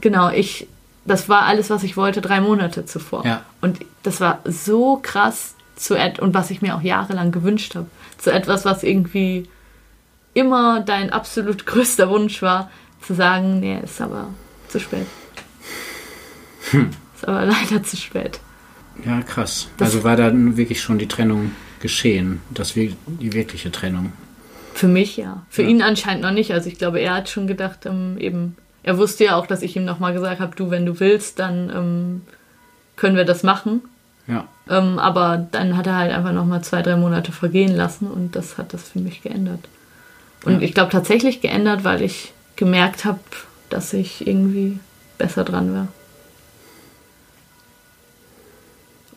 Genau, 0.00 0.30
ich, 0.30 0.68
das 1.04 1.28
war 1.28 1.42
alles, 1.42 1.70
was 1.70 1.82
ich 1.82 1.96
wollte, 1.96 2.20
drei 2.20 2.40
Monate 2.40 2.86
zuvor. 2.86 3.24
Ja. 3.26 3.42
Und 3.60 3.80
das 4.04 4.20
war 4.20 4.40
so 4.44 5.00
krass 5.02 5.54
zu 5.76 5.96
und 6.20 6.34
was 6.34 6.50
ich 6.50 6.62
mir 6.62 6.76
auch 6.76 6.82
jahrelang 6.82 7.32
gewünscht 7.32 7.74
habe 7.74 7.86
zu 8.18 8.32
etwas, 8.32 8.64
was 8.64 8.82
irgendwie 8.82 9.48
immer 10.34 10.80
dein 10.80 11.10
absolut 11.10 11.66
größter 11.66 12.08
Wunsch 12.10 12.42
war, 12.42 12.70
zu 13.02 13.14
sagen, 13.14 13.60
nee, 13.60 13.80
ist 13.82 14.00
aber 14.00 14.28
zu 14.68 14.78
spät. 14.78 15.06
Hm. 16.70 16.90
Ist 17.14 17.26
aber 17.26 17.44
leider 17.70 17.82
zu 17.82 17.96
spät. 17.96 18.40
Ja, 19.04 19.22
krass. 19.22 19.68
Das 19.78 19.94
also 19.94 20.04
war 20.04 20.16
dann 20.16 20.56
wirklich 20.56 20.80
schon 20.82 20.98
die 20.98 21.08
Trennung 21.08 21.52
geschehen, 21.80 22.42
das 22.50 22.74
die 22.74 22.94
wirkliche 23.32 23.70
Trennung. 23.70 24.12
Für 24.74 24.88
mich 24.88 25.16
ja. 25.16 25.44
Für 25.48 25.62
ja. 25.62 25.68
ihn 25.68 25.82
anscheinend 25.82 26.22
noch 26.22 26.30
nicht. 26.30 26.52
Also 26.52 26.68
ich 26.68 26.78
glaube, 26.78 27.00
er 27.00 27.14
hat 27.14 27.28
schon 27.28 27.46
gedacht, 27.46 27.86
ähm, 27.86 28.16
eben, 28.18 28.56
er 28.82 28.98
wusste 28.98 29.24
ja 29.24 29.36
auch, 29.36 29.46
dass 29.46 29.62
ich 29.62 29.76
ihm 29.76 29.84
nochmal 29.84 30.12
gesagt 30.12 30.40
habe, 30.40 30.54
du, 30.54 30.70
wenn 30.70 30.86
du 30.86 31.00
willst, 31.00 31.38
dann 31.38 31.70
ähm, 31.74 32.20
können 32.96 33.16
wir 33.16 33.24
das 33.24 33.42
machen. 33.42 33.82
Ja. 34.30 34.46
Ähm, 34.68 34.98
aber 34.98 35.46
dann 35.50 35.76
hat 35.76 35.86
er 35.86 35.96
halt 35.96 36.12
einfach 36.12 36.32
nochmal 36.32 36.62
zwei, 36.62 36.82
drei 36.82 36.96
Monate 36.96 37.32
vergehen 37.32 37.74
lassen 37.74 38.06
und 38.06 38.36
das 38.36 38.58
hat 38.58 38.72
das 38.72 38.90
für 38.90 39.00
mich 39.00 39.22
geändert. 39.22 39.68
Und 40.44 40.54
ja. 40.54 40.60
ich 40.60 40.74
glaube 40.74 40.90
tatsächlich 40.90 41.40
geändert, 41.40 41.84
weil 41.84 42.02
ich 42.02 42.32
gemerkt 42.56 43.04
habe, 43.04 43.20
dass 43.68 43.92
ich 43.92 44.26
irgendwie 44.26 44.78
besser 45.18 45.44
dran 45.44 45.74
war. 45.74 45.88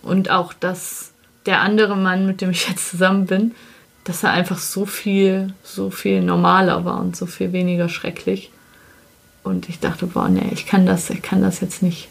Und 0.01 0.29
auch, 0.29 0.53
dass 0.53 1.11
der 1.45 1.61
andere 1.61 1.95
Mann, 1.95 2.25
mit 2.25 2.41
dem 2.41 2.51
ich 2.51 2.67
jetzt 2.67 2.89
zusammen 2.89 3.25
bin, 3.25 3.53
dass 4.03 4.23
er 4.23 4.31
einfach 4.31 4.57
so 4.57 4.85
viel, 4.85 5.53
so 5.63 5.89
viel 5.89 6.21
normaler 6.21 6.83
war 6.83 6.99
und 6.99 7.15
so 7.15 7.25
viel 7.25 7.53
weniger 7.53 7.87
schrecklich. 7.87 8.51
Und 9.43 9.69
ich 9.69 9.79
dachte, 9.79 10.07
boah, 10.07 10.29
nee, 10.29 10.49
ich 10.51 10.65
kann 10.65 10.85
das, 10.85 11.09
ich 11.09 11.21
kann 11.21 11.41
das 11.41 11.61
jetzt 11.61 11.81
nicht 11.81 12.09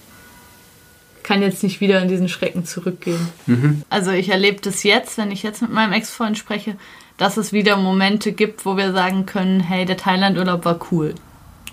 kann 1.22 1.42
jetzt 1.42 1.62
nicht 1.62 1.80
wieder 1.80 2.00
in 2.00 2.08
diesen 2.08 2.28
Schrecken 2.28 2.64
zurückgehen. 2.64 3.28
Mhm. 3.46 3.82
Also 3.90 4.10
ich 4.10 4.28
erlebe 4.28 4.60
das 4.60 4.82
jetzt, 4.82 5.18
wenn 5.18 5.30
ich 5.30 5.42
jetzt 5.42 5.62
mit 5.62 5.72
meinem 5.72 5.92
Ex-Freund 5.92 6.36
spreche, 6.36 6.76
dass 7.16 7.36
es 7.36 7.52
wieder 7.52 7.76
Momente 7.76 8.32
gibt, 8.32 8.66
wo 8.66 8.76
wir 8.76 8.92
sagen 8.92 9.26
können, 9.26 9.60
hey, 9.60 9.84
der 9.84 9.96
Thailand-Urlaub 9.96 10.64
war 10.64 10.80
cool. 10.90 11.14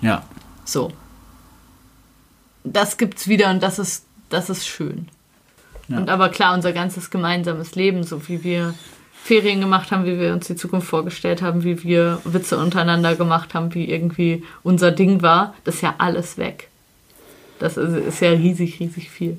Ja. 0.00 0.24
So. 0.64 0.92
Das 2.62 2.98
gibt's 2.98 3.26
wieder 3.26 3.50
und 3.50 3.62
das 3.62 3.78
ist, 3.78 4.04
das 4.28 4.50
ist 4.50 4.66
schön. 4.66 5.08
Ja. 5.88 5.96
Und 5.96 6.10
aber 6.10 6.28
klar, 6.28 6.54
unser 6.54 6.72
ganzes 6.72 7.10
gemeinsames 7.10 7.74
Leben, 7.74 8.04
so 8.04 8.28
wie 8.28 8.44
wir 8.44 8.74
Ferien 9.22 9.60
gemacht 9.60 9.90
haben, 9.90 10.06
wie 10.06 10.18
wir 10.18 10.32
uns 10.32 10.46
die 10.46 10.56
Zukunft 10.56 10.88
vorgestellt 10.88 11.42
haben, 11.42 11.64
wie 11.64 11.82
wir 11.82 12.20
Witze 12.24 12.56
untereinander 12.58 13.16
gemacht 13.16 13.54
haben, 13.54 13.74
wie 13.74 13.90
irgendwie 13.90 14.44
unser 14.62 14.92
Ding 14.92 15.20
war, 15.22 15.54
das 15.64 15.76
ist 15.76 15.80
ja 15.82 15.94
alles 15.98 16.38
weg. 16.38 16.69
Das 17.60 17.76
ist, 17.76 17.94
ist 17.94 18.20
ja 18.20 18.30
riesig, 18.30 18.80
riesig 18.80 19.10
viel. 19.10 19.36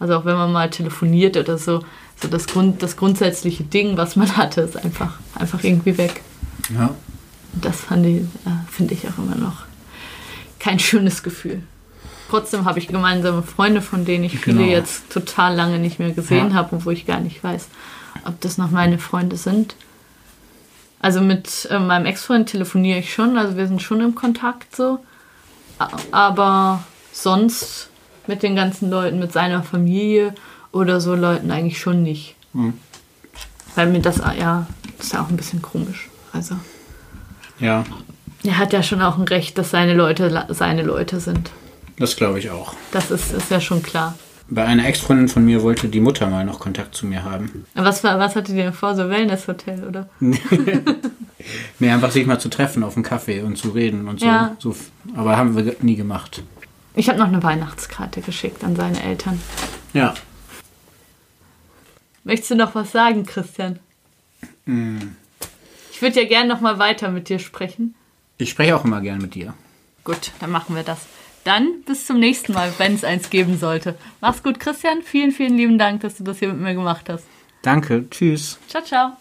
Also 0.00 0.16
auch 0.16 0.24
wenn 0.24 0.36
man 0.36 0.52
mal 0.52 0.70
telefoniert 0.70 1.36
oder 1.36 1.58
so, 1.58 1.84
so 2.20 2.28
das, 2.28 2.46
Grund, 2.46 2.82
das 2.82 2.96
grundsätzliche 2.96 3.64
Ding, 3.64 3.96
was 3.96 4.16
man 4.16 4.36
hatte, 4.36 4.62
ist 4.62 4.76
einfach, 4.76 5.18
einfach 5.34 5.62
irgendwie 5.62 5.98
weg. 5.98 6.22
Ja. 6.74 6.94
Und 7.52 7.64
das 7.64 7.82
äh, 7.90 8.20
finde 8.70 8.94
ich 8.94 9.08
auch 9.08 9.18
immer 9.18 9.36
noch 9.36 9.64
kein 10.58 10.78
schönes 10.78 11.22
Gefühl. 11.22 11.62
Trotzdem 12.30 12.64
habe 12.64 12.78
ich 12.78 12.88
gemeinsame 12.88 13.42
Freunde, 13.42 13.80
von 13.80 14.04
denen 14.04 14.24
ich 14.24 14.38
viele 14.38 14.58
genau. 14.58 14.70
jetzt 14.70 15.10
total 15.10 15.54
lange 15.54 15.78
nicht 15.78 15.98
mehr 15.98 16.10
gesehen 16.10 16.50
ja. 16.50 16.54
habe 16.54 16.76
und 16.76 16.86
wo 16.86 16.90
ich 16.90 17.06
gar 17.06 17.20
nicht 17.20 17.42
weiß, 17.42 17.68
ob 18.24 18.40
das 18.40 18.58
noch 18.58 18.70
meine 18.70 18.98
Freunde 18.98 19.36
sind. 19.36 19.76
Also 21.00 21.20
mit 21.20 21.68
äh, 21.70 21.78
meinem 21.78 22.06
Ex-Freund 22.06 22.48
telefoniere 22.48 22.98
ich 22.98 23.12
schon, 23.12 23.38
also 23.38 23.56
wir 23.56 23.66
sind 23.66 23.80
schon 23.80 24.00
im 24.00 24.14
Kontakt 24.14 24.76
so. 24.76 24.98
Aber 26.10 26.84
sonst 27.22 27.88
mit 28.26 28.42
den 28.42 28.54
ganzen 28.54 28.90
Leuten, 28.90 29.18
mit 29.18 29.32
seiner 29.32 29.62
Familie 29.62 30.34
oder 30.72 31.00
so 31.00 31.14
Leuten 31.14 31.50
eigentlich 31.50 31.80
schon 31.80 32.02
nicht. 32.02 32.36
Mhm. 32.52 32.74
Weil 33.74 33.88
mir 33.88 34.00
das, 34.00 34.18
ja, 34.38 34.66
das 34.96 35.06
ist 35.06 35.12
ja 35.12 35.22
auch 35.22 35.28
ein 35.28 35.36
bisschen 35.36 35.62
komisch. 35.62 36.08
Also. 36.32 36.56
Ja. 37.58 37.84
Er 38.44 38.58
hat 38.58 38.72
ja 38.72 38.82
schon 38.82 39.02
auch 39.02 39.18
ein 39.18 39.24
Recht, 39.24 39.58
dass 39.58 39.70
seine 39.70 39.94
Leute 39.94 40.46
seine 40.50 40.82
Leute 40.82 41.20
sind. 41.20 41.50
Das 41.98 42.16
glaube 42.16 42.38
ich 42.38 42.50
auch. 42.50 42.74
Das 42.92 43.10
ist, 43.10 43.32
ist 43.32 43.50
ja 43.50 43.60
schon 43.60 43.82
klar. 43.82 44.16
Bei 44.50 44.64
einer 44.64 44.86
Ex-Freundin 44.86 45.28
von 45.28 45.44
mir 45.44 45.62
wollte 45.62 45.88
die 45.88 46.00
Mutter 46.00 46.26
mal 46.28 46.44
noch 46.44 46.58
Kontakt 46.58 46.94
zu 46.94 47.04
mir 47.04 47.24
haben. 47.24 47.66
Was, 47.74 48.02
was 48.02 48.34
hatte 48.34 48.52
die 48.52 48.58
denn 48.58 48.72
vor? 48.72 48.94
So 48.94 49.10
Wellness-Hotel, 49.10 49.84
oder? 49.84 50.08
nee, 50.20 51.90
einfach 51.90 52.10
sich 52.10 52.26
mal 52.26 52.38
zu 52.38 52.48
treffen 52.48 52.82
auf 52.82 52.96
einen 52.96 53.04
Kaffee 53.04 53.42
und 53.42 53.58
zu 53.58 53.70
reden 53.70 54.08
und 54.08 54.20
so. 54.20 54.26
Ja. 54.26 54.56
so 54.58 54.74
aber 55.14 55.36
haben 55.36 55.54
wir 55.54 55.76
nie 55.80 55.96
gemacht. 55.96 56.42
Ich 56.98 57.08
habe 57.08 57.20
noch 57.20 57.28
eine 57.28 57.44
Weihnachtskarte 57.44 58.22
geschickt 58.22 58.64
an 58.64 58.74
seine 58.74 59.00
Eltern. 59.00 59.40
Ja. 59.92 60.14
Möchtest 62.24 62.50
du 62.50 62.56
noch 62.56 62.74
was 62.74 62.90
sagen, 62.90 63.24
Christian? 63.24 63.78
Mm. 64.66 65.12
Ich 65.92 66.02
würde 66.02 66.20
ja 66.20 66.26
gerne 66.28 66.48
noch 66.48 66.60
mal 66.60 66.80
weiter 66.80 67.10
mit 67.10 67.28
dir 67.28 67.38
sprechen. 67.38 67.94
Ich 68.36 68.50
spreche 68.50 68.74
auch 68.74 68.84
immer 68.84 69.00
gern 69.00 69.18
mit 69.18 69.36
dir. 69.36 69.54
Gut, 70.02 70.32
dann 70.40 70.50
machen 70.50 70.74
wir 70.74 70.82
das. 70.82 71.06
Dann 71.44 71.82
bis 71.86 72.04
zum 72.04 72.18
nächsten 72.18 72.52
Mal, 72.52 72.72
wenn 72.78 72.96
es 72.96 73.04
eins 73.04 73.30
geben 73.30 73.58
sollte. 73.58 73.96
Mach's 74.20 74.42
gut, 74.42 74.58
Christian. 74.58 75.02
Vielen, 75.02 75.30
vielen 75.30 75.56
lieben 75.56 75.78
Dank, 75.78 76.00
dass 76.00 76.16
du 76.16 76.24
das 76.24 76.40
hier 76.40 76.48
mit 76.48 76.58
mir 76.58 76.74
gemacht 76.74 77.08
hast. 77.08 77.24
Danke. 77.62 78.10
Tschüss. 78.10 78.58
Ciao, 78.66 78.82
ciao. 78.82 79.12